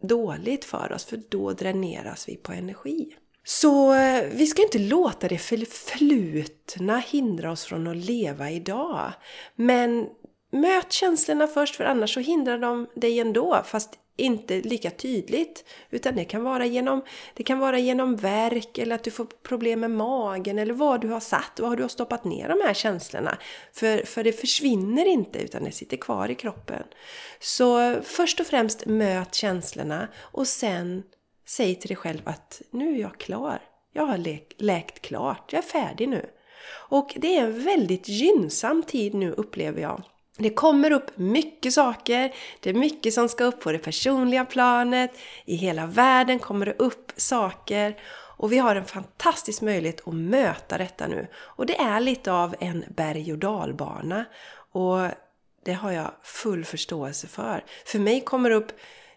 dåligt 0.02 0.65
för 0.65 0.91
oss. 0.91 1.06
För 1.06 1.21
då 1.30 1.52
dräneras 1.52 2.30
vi 2.30 2.36
på 2.36 2.52
energi. 2.52 3.15
Så 3.43 3.93
eh, 3.93 4.24
vi 4.32 4.48
ska 4.48 4.62
inte 4.62 4.80
låta 4.80 5.28
det 5.28 5.38
förflutna 5.38 6.98
hindra 6.98 7.52
oss 7.52 7.65
från 7.65 7.88
att 7.88 7.95
leva 7.95 8.52
idag. 8.52 9.12
Men 9.56 10.08
möt 10.62 10.91
känslorna 10.91 11.48
först 11.48 11.76
för 11.76 11.84
annars 11.84 12.13
så 12.13 12.20
hindrar 12.20 12.58
de 12.58 12.88
dig 12.96 13.20
ändå. 13.20 13.62
Fast 13.65 14.00
inte 14.18 14.62
lika 14.62 14.91
tydligt. 14.91 15.65
Utan 15.89 16.15
det 16.15 16.26
kan 16.26 16.44
vara 16.44 16.65
genom, 16.65 17.04
det 17.34 17.44
kan 17.44 17.60
vara 17.60 17.80
genom 17.80 18.15
verk 18.15 18.78
eller 18.78 18.96
att 18.96 19.04
du 19.04 19.12
får 19.12 19.26
problem 19.26 19.80
med 19.80 19.91
magen 19.91 20.60
eller 20.60 20.74
vad 20.74 21.02
du 21.02 21.08
har 21.08 21.20
satt, 21.20 21.60
vad 21.60 21.78
du 21.78 21.84
har 21.84 21.89
stoppat 21.89 22.24
ner 22.24 22.50
de 22.50 22.62
här 22.68 22.74
känslorna. 22.74 23.38
För, 23.74 24.06
för 24.06 24.24
det 24.24 24.32
försvinner 24.32 25.06
inte 25.06 25.39
utan 25.39 25.63
det 25.63 25.72
sitter 25.72 25.98
kvar 25.98 26.30
i 26.32 26.36
kroppen. 26.36 26.84
Så 27.39 27.96
först 28.04 28.39
och 28.39 28.48
främst 28.48 28.86
möt 28.86 29.36
känslorna 29.36 30.08
och 30.18 30.48
sen 30.48 31.04
säg 31.48 31.76
till 31.76 31.88
dig 31.88 31.98
själv 31.98 32.22
att 32.26 32.62
nu 32.72 32.96
är 32.96 33.02
jag 33.02 33.18
klar. 33.18 33.62
Jag 33.94 34.06
har 34.06 34.41
läkt 34.58 35.02
klart, 35.02 35.54
jag 35.54 35.63
är 35.63 35.68
färdig 35.68 36.10
nu. 36.10 36.30
Och 36.89 37.13
det 37.15 37.38
är 37.38 37.44
en 37.44 37.63
väldigt 37.63 38.08
gynnsam 38.08 38.84
tid 38.84 39.13
nu 39.13 39.32
upplever 39.32 39.82
jag. 39.82 40.04
Det 40.38 40.50
kommer 40.50 40.91
upp 40.91 41.17
mycket 41.17 41.74
saker, 41.74 42.34
det 42.60 42.69
är 42.69 42.74
mycket 42.74 43.13
som 43.13 43.30
ska 43.30 43.43
upp 43.43 43.60
på 43.60 43.71
det 43.71 43.78
personliga 43.78 44.45
planet, 44.45 45.12
i 45.45 45.56
hela 45.56 45.86
världen 45.86 46.39
kommer 46.39 46.65
det 46.65 46.74
upp 46.74 47.12
saker 47.15 47.95
och 48.38 48.52
vi 48.52 48.58
har 48.58 48.76
en 48.76 48.86
fantastisk 48.86 49.62
möjlighet 49.62 50.08
att 50.08 50.13
möta 50.13 50.78
detta 50.78 51.08
nu. 51.08 51.28
Och 51.36 51.65
det 51.65 51.78
är 51.80 52.00
lite 52.00 52.32
av 52.32 52.56
en 52.60 52.86
berg 52.95 53.32
och 53.32 53.38
dalbana 53.38 54.26
och 54.71 55.08
det 55.65 55.74
har 55.74 55.91
jag 55.91 56.12
full 56.24 56.65
förståelse 56.65 57.28
för. 57.28 57.63
För 57.86 58.00
mig 58.00 58.21
kommer 58.21 58.50
det 58.50 58.56
upp 58.56 58.71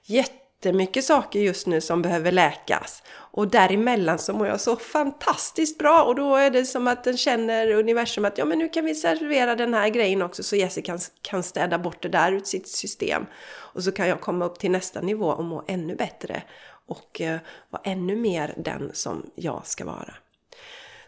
jätte 0.04 0.47
jättemycket 0.58 1.04
saker 1.04 1.40
just 1.40 1.66
nu 1.66 1.80
som 1.80 2.02
behöver 2.02 2.32
läkas. 2.32 3.02
Och 3.10 3.48
däremellan 3.48 4.18
så 4.18 4.32
mår 4.32 4.46
jag 4.46 4.60
så 4.60 4.76
fantastiskt 4.76 5.78
bra 5.78 6.02
och 6.02 6.14
då 6.14 6.36
är 6.36 6.50
det 6.50 6.64
som 6.64 6.86
att 6.86 7.04
den 7.04 7.16
känner 7.16 7.70
universum 7.70 8.24
att 8.24 8.38
ja 8.38 8.44
men 8.44 8.58
nu 8.58 8.68
kan 8.68 8.84
vi 8.84 8.94
servera 8.94 9.54
den 9.54 9.74
här 9.74 9.88
grejen 9.88 10.22
också 10.22 10.42
så 10.42 10.56
Jessica 10.56 10.86
kan, 10.86 10.98
kan 11.22 11.42
städa 11.42 11.78
bort 11.78 12.02
det 12.02 12.08
där 12.08 12.32
ur 12.32 12.40
sitt 12.40 12.68
system. 12.68 13.26
Och 13.74 13.84
så 13.84 13.92
kan 13.92 14.08
jag 14.08 14.20
komma 14.20 14.44
upp 14.44 14.58
till 14.58 14.70
nästa 14.70 15.00
nivå 15.00 15.26
och 15.26 15.44
må 15.44 15.64
ännu 15.68 15.96
bättre 15.96 16.42
och 16.86 17.20
eh, 17.20 17.38
vara 17.70 17.82
ännu 17.84 18.16
mer 18.16 18.54
den 18.56 18.90
som 18.94 19.30
jag 19.34 19.66
ska 19.66 19.84
vara. 19.84 20.14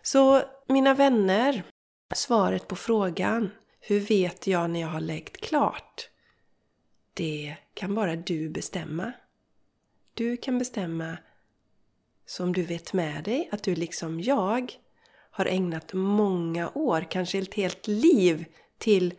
Så 0.03 0.43
mina 0.69 0.95
vänner, 0.95 1.63
svaret 2.15 2.69
på 2.69 2.77
frågan 2.77 3.51
hur 3.81 4.01
vet 4.01 4.47
jag 4.47 4.71
när 4.71 4.81
jag 4.81 4.89
har 4.89 5.01
läkt 5.01 5.37
klart? 5.37 6.09
Det 7.15 7.57
kan 7.75 7.95
bara 7.95 8.17
du 8.17 8.49
bestämma. 8.49 9.13
Du 10.21 10.37
kan 10.37 10.59
bestämma 10.59 11.19
som 12.27 12.53
du 12.53 12.63
vet 12.63 12.93
med 12.93 13.25
dig 13.25 13.49
att 13.53 13.63
du 13.63 13.75
liksom 13.75 14.21
jag 14.21 14.73
har 15.31 15.47
ägnat 15.47 15.93
många 15.93 16.71
år, 16.75 17.07
kanske 17.11 17.39
ett 17.39 17.55
helt 17.55 17.87
liv 17.87 18.45
till 18.79 19.15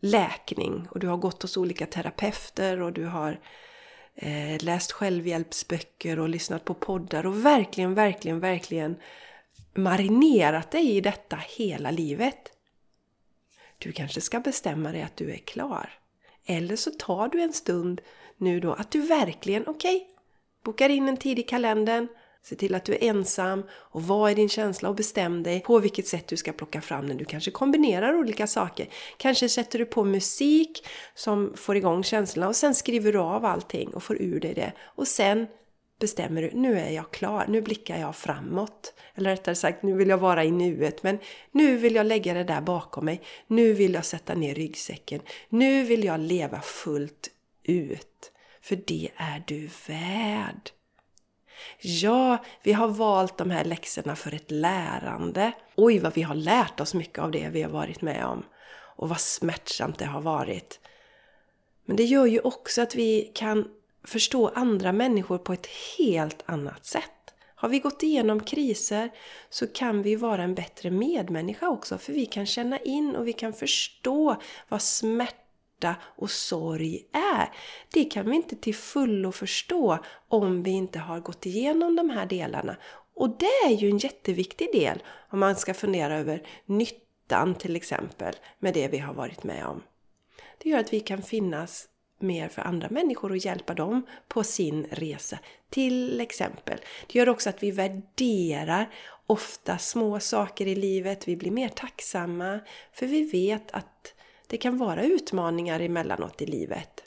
läkning 0.00 0.88
och 0.90 1.00
du 1.00 1.08
har 1.08 1.16
gått 1.16 1.42
hos 1.42 1.56
olika 1.56 1.86
terapeuter 1.86 2.80
och 2.82 2.92
du 2.92 3.04
har 3.04 3.40
eh, 4.14 4.64
läst 4.64 4.92
självhjälpsböcker 4.92 6.18
och 6.18 6.28
lyssnat 6.28 6.64
på 6.64 6.74
poddar 6.74 7.26
och 7.26 7.44
verkligen, 7.46 7.94
verkligen, 7.94 8.40
verkligen 8.40 8.96
marinerat 9.74 10.70
dig 10.70 10.96
i 10.96 11.00
detta 11.00 11.36
hela 11.36 11.90
livet. 11.90 12.52
Du 13.78 13.92
kanske 13.92 14.20
ska 14.20 14.40
bestämma 14.40 14.92
dig 14.92 15.02
att 15.02 15.16
du 15.16 15.32
är 15.32 15.38
klar. 15.38 15.90
Eller 16.44 16.76
så 16.76 16.90
tar 16.90 17.28
du 17.28 17.40
en 17.40 17.52
stund 17.52 18.00
nu 18.36 18.60
då 18.60 18.72
att 18.72 18.90
du 18.90 19.00
verkligen, 19.00 19.62
okej, 19.66 19.96
okay, 19.96 20.16
Bokar 20.64 20.88
in 20.88 21.08
en 21.08 21.16
tid 21.16 21.38
i 21.38 21.42
kalendern, 21.42 22.08
se 22.42 22.56
till 22.56 22.74
att 22.74 22.84
du 22.84 22.92
är 22.92 23.04
ensam 23.04 23.62
och 23.72 24.02
vad 24.02 24.30
är 24.30 24.34
din 24.34 24.48
känsla 24.48 24.88
och 24.88 24.94
bestäm 24.94 25.42
dig 25.42 25.60
på 25.60 25.78
vilket 25.78 26.06
sätt 26.06 26.26
du 26.26 26.36
ska 26.36 26.52
plocka 26.52 26.80
fram 26.80 27.08
den. 27.08 27.16
Du 27.16 27.24
kanske 27.24 27.50
kombinerar 27.50 28.14
olika 28.14 28.46
saker. 28.46 28.88
Kanske 29.16 29.48
sätter 29.48 29.78
du 29.78 29.86
på 29.86 30.04
musik 30.04 30.86
som 31.14 31.52
får 31.56 31.76
igång 31.76 32.04
känslorna 32.04 32.48
och 32.48 32.56
sen 32.56 32.74
skriver 32.74 33.12
du 33.12 33.18
av 33.18 33.44
allting 33.44 33.88
och 33.94 34.02
får 34.02 34.22
ur 34.22 34.40
dig 34.40 34.54
det. 34.54 34.72
Och 34.82 35.08
sen 35.08 35.46
bestämmer 36.00 36.42
du, 36.42 36.50
nu 36.54 36.78
är 36.78 36.90
jag 36.90 37.10
klar, 37.10 37.44
nu 37.48 37.62
blickar 37.62 37.98
jag 37.98 38.16
framåt. 38.16 38.94
Eller 39.14 39.30
rättare 39.30 39.54
sagt, 39.54 39.82
nu 39.82 39.92
vill 39.92 40.08
jag 40.08 40.18
vara 40.18 40.44
i 40.44 40.50
nuet, 40.50 41.02
men 41.02 41.18
nu 41.52 41.76
vill 41.76 41.94
jag 41.94 42.06
lägga 42.06 42.34
det 42.34 42.44
där 42.44 42.60
bakom 42.60 43.04
mig. 43.04 43.22
Nu 43.46 43.72
vill 43.72 43.94
jag 43.94 44.04
sätta 44.04 44.34
ner 44.34 44.54
ryggsäcken. 44.54 45.20
Nu 45.48 45.84
vill 45.84 46.04
jag 46.04 46.20
leva 46.20 46.60
fullt 46.60 47.30
ut. 47.62 48.32
För 48.60 48.76
det 48.86 49.10
är 49.16 49.44
du 49.46 49.70
värd. 49.86 50.70
Ja, 51.80 52.44
vi 52.62 52.72
har 52.72 52.88
valt 52.88 53.38
de 53.38 53.50
här 53.50 53.64
läxorna 53.64 54.16
för 54.16 54.34
ett 54.34 54.50
lärande. 54.50 55.52
Oj, 55.76 55.98
vad 55.98 56.14
vi 56.14 56.22
har 56.22 56.34
lärt 56.34 56.80
oss 56.80 56.94
mycket 56.94 57.18
av 57.18 57.30
det 57.30 57.48
vi 57.48 57.62
har 57.62 57.70
varit 57.70 58.02
med 58.02 58.24
om. 58.24 58.44
Och 58.96 59.08
vad 59.08 59.20
smärtsamt 59.20 59.98
det 59.98 60.04
har 60.04 60.20
varit. 60.20 60.80
Men 61.84 61.96
det 61.96 62.04
gör 62.04 62.26
ju 62.26 62.40
också 62.40 62.82
att 62.82 62.94
vi 62.94 63.30
kan 63.34 63.68
förstå 64.04 64.48
andra 64.48 64.92
människor 64.92 65.38
på 65.38 65.52
ett 65.52 65.68
helt 65.98 66.42
annat 66.46 66.84
sätt. 66.84 67.10
Har 67.54 67.68
vi 67.68 67.78
gått 67.78 68.02
igenom 68.02 68.40
kriser 68.40 69.10
så 69.50 69.66
kan 69.66 70.02
vi 70.02 70.16
vara 70.16 70.42
en 70.42 70.54
bättre 70.54 70.90
medmänniska 70.90 71.68
också. 71.68 71.98
För 71.98 72.12
vi 72.12 72.26
kan 72.26 72.46
känna 72.46 72.78
in 72.78 73.16
och 73.16 73.28
vi 73.28 73.32
kan 73.32 73.52
förstå 73.52 74.36
vad 74.68 74.82
smärta 74.82 75.39
smärta 75.80 75.96
och 76.16 76.30
sorg 76.30 77.04
är. 77.12 77.48
Det 77.92 78.04
kan 78.04 78.30
vi 78.30 78.36
inte 78.36 78.56
till 78.56 78.74
fullo 78.74 79.32
förstå 79.32 79.98
om 80.28 80.62
vi 80.62 80.70
inte 80.70 80.98
har 80.98 81.20
gått 81.20 81.46
igenom 81.46 81.96
de 81.96 82.10
här 82.10 82.26
delarna. 82.26 82.76
Och 83.14 83.36
det 83.38 83.66
är 83.66 83.70
ju 83.70 83.90
en 83.90 83.98
jätteviktig 83.98 84.68
del 84.72 85.02
om 85.30 85.38
man 85.38 85.56
ska 85.56 85.74
fundera 85.74 86.18
över 86.18 86.42
nyttan 86.66 87.54
till 87.54 87.76
exempel 87.76 88.34
med 88.58 88.74
det 88.74 88.88
vi 88.88 88.98
har 88.98 89.14
varit 89.14 89.44
med 89.44 89.66
om. 89.66 89.82
Det 90.58 90.68
gör 90.68 90.78
att 90.78 90.92
vi 90.92 91.00
kan 91.00 91.22
finnas 91.22 91.88
mer 92.20 92.48
för 92.48 92.62
andra 92.62 92.88
människor 92.90 93.30
och 93.30 93.36
hjälpa 93.36 93.74
dem 93.74 94.06
på 94.28 94.44
sin 94.44 94.86
resa. 94.90 95.38
Till 95.70 96.20
exempel. 96.20 96.78
Det 97.06 97.18
gör 97.18 97.28
också 97.28 97.50
att 97.50 97.62
vi 97.62 97.70
värderar 97.70 98.90
ofta 99.26 99.78
små 99.78 100.20
saker 100.20 100.66
i 100.66 100.74
livet. 100.74 101.28
Vi 101.28 101.36
blir 101.36 101.50
mer 101.50 101.68
tacksamma 101.68 102.60
för 102.92 103.06
vi 103.06 103.24
vet 103.24 103.72
att 103.72 104.14
det 104.50 104.56
kan 104.56 104.78
vara 104.78 105.04
utmaningar 105.04 105.80
emellanåt 105.80 106.42
i 106.42 106.46
livet. 106.46 107.02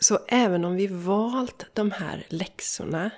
Så 0.00 0.18
även 0.28 0.64
om 0.64 0.74
vi 0.74 0.86
valt 0.86 1.66
de 1.72 1.90
här 1.90 2.26
läxorna, 2.28 3.10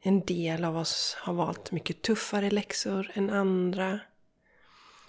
en 0.00 0.20
del 0.20 0.64
av 0.64 0.76
oss 0.76 1.16
har 1.18 1.32
valt 1.32 1.72
mycket 1.72 2.02
tuffare 2.02 2.50
läxor 2.50 3.10
än 3.14 3.30
andra, 3.30 4.00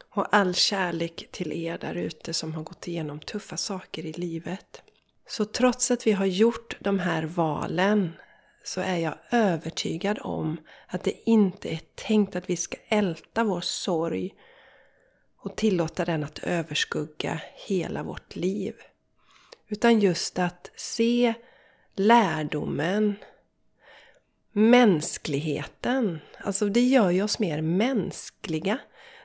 och 0.10 0.36
all 0.36 0.56
kärlek 0.56 1.27
till 1.32 1.51
er 1.51 1.77
där 1.77 1.95
ute 1.95 2.34
som 2.34 2.54
har 2.54 2.63
gått 2.63 2.88
igenom 2.88 3.19
tuffa 3.19 3.58
saker 3.58 4.06
i 4.06 4.13
livet. 4.13 4.82
Så 5.27 5.45
trots 5.45 5.91
att 5.91 6.08
vi 6.08 6.12
har 6.12 6.25
gjort 6.25 6.77
de 6.80 6.99
här 6.99 7.23
valen 7.23 8.12
så 8.63 8.82
är 8.82 8.97
jag 8.97 9.13
övertygad 9.32 10.19
om 10.21 10.58
att 10.88 11.04
det 11.04 11.30
inte 11.30 11.69
är 11.69 11.82
tänkt 11.95 12.36
att 12.36 12.49
vi 12.49 12.56
ska 12.56 12.77
älta 12.88 13.43
vår 13.43 13.62
sorg 13.62 14.34
och 15.43 15.56
tillåta 15.56 16.06
den 16.06 16.23
att 16.23 16.39
överskugga 16.39 17.41
hela 17.67 18.04
vårt 18.04 18.36
liv. 18.36 18.75
Utan 19.67 19.99
just 19.99 20.39
att 20.39 20.71
se 20.75 21.34
lärdomen, 21.95 23.15
mänskligheten. 24.51 26.19
Alltså 26.38 26.69
det 26.69 26.82
gör 26.82 27.10
ju 27.10 27.23
oss 27.23 27.39
mer 27.39 27.62
mänskliga 27.62 28.77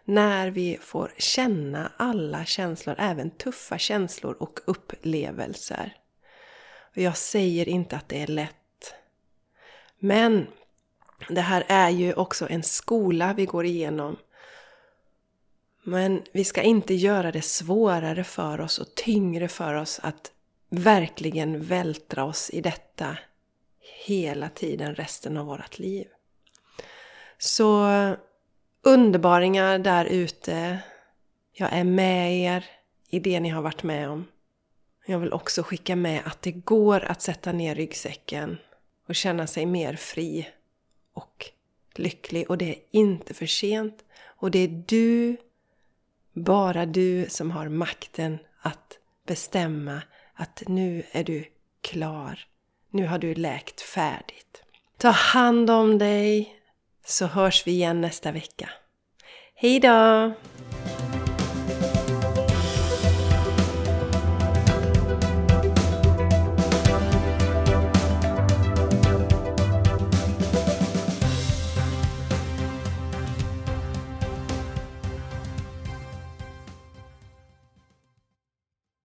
när 0.05 0.51
vi 0.51 0.79
får 0.81 1.13
känna 1.19 1.93
alla 1.97 2.45
känslor, 2.45 2.97
även 2.99 3.31
tuffa 3.31 3.79
känslor 3.79 4.37
och 4.41 4.61
upplevelser. 4.65 5.97
Och 6.91 6.99
jag 6.99 7.17
säger 7.17 7.69
inte 7.69 7.97
att 7.97 8.09
det 8.09 8.23
är 8.23 8.27
lätt. 8.27 8.95
Men 9.99 10.47
det 11.29 11.41
här 11.41 11.65
är 11.69 11.91
ju 11.91 12.15
också 12.15 12.49
en 12.49 12.63
skola 12.63 13.35
vi 13.37 13.47
går 13.47 13.65
igenom 13.65 14.17
men 15.87 16.23
vi 16.33 16.45
ska 16.45 16.63
inte 16.63 16.95
göra 16.95 17.33
det 17.33 17.43
svårare 17.43 18.25
för 18.25 18.61
oss 18.61 18.79
och 18.79 18.95
tyngre 18.95 19.49
för 19.49 19.75
oss 19.75 20.01
att 20.03 20.33
verkligen 20.69 21.63
vältra 21.63 22.25
oss 22.25 22.51
i 22.51 22.61
detta 22.61 23.19
hela 24.07 24.49
tiden 24.49 24.95
resten 24.95 25.37
av 25.37 25.47
vårt 25.47 25.79
liv. 25.79 26.07
Så 27.39 27.87
underbaringar 28.83 29.79
där 29.79 30.05
ute. 30.05 30.79
Jag 31.53 31.73
är 31.73 31.85
med 31.85 32.41
er 32.41 32.65
i 33.11 33.19
det 33.19 33.41
ni 33.41 33.49
har 33.49 33.63
varit 33.63 33.83
med 33.83 34.09
om. 34.09 34.29
Jag 35.07 35.19
vill 35.19 35.33
också 35.33 35.63
skicka 35.63 35.97
med 35.97 36.23
att 36.25 36.43
det 36.43 36.53
går 36.53 37.05
att 37.05 37.23
sätta 37.23 37.53
ner 37.53 37.75
ryggsäcken 37.75 38.59
och 39.09 39.15
känna 39.15 39.47
sig 39.47 39.67
mer 39.67 39.97
fri 39.97 40.49
och 41.13 41.51
lycklig. 41.95 42.51
Och 42.51 42.59
det 42.59 42.69
är 42.71 42.79
inte 42.91 43.35
för 43.35 43.47
sent. 43.47 44.05
Och 44.25 44.51
det 44.51 44.59
är 44.59 44.85
du, 44.87 45.37
bara 46.37 46.87
du, 46.87 47.27
som 47.29 47.51
har 47.51 47.69
makten 47.69 48.39
att 48.63 48.99
bestämma 49.27 50.03
att 50.35 50.63
nu 50.67 51.03
är 51.13 51.25
du 51.25 51.45
klar. 51.81 52.39
Nu 52.91 53.07
har 53.07 53.19
du 53.19 53.35
läkt 53.35 53.81
färdigt. 53.81 54.63
Ta 54.99 55.11
hand 55.11 55.71
om 55.71 55.99
dig 55.99 56.59
så 57.05 57.27
hörs 57.27 57.67
vi 57.67 57.71
igen 57.71 58.01
nästa 58.01 58.33
vecka. 58.33 58.71
Hejdå! 59.55 60.33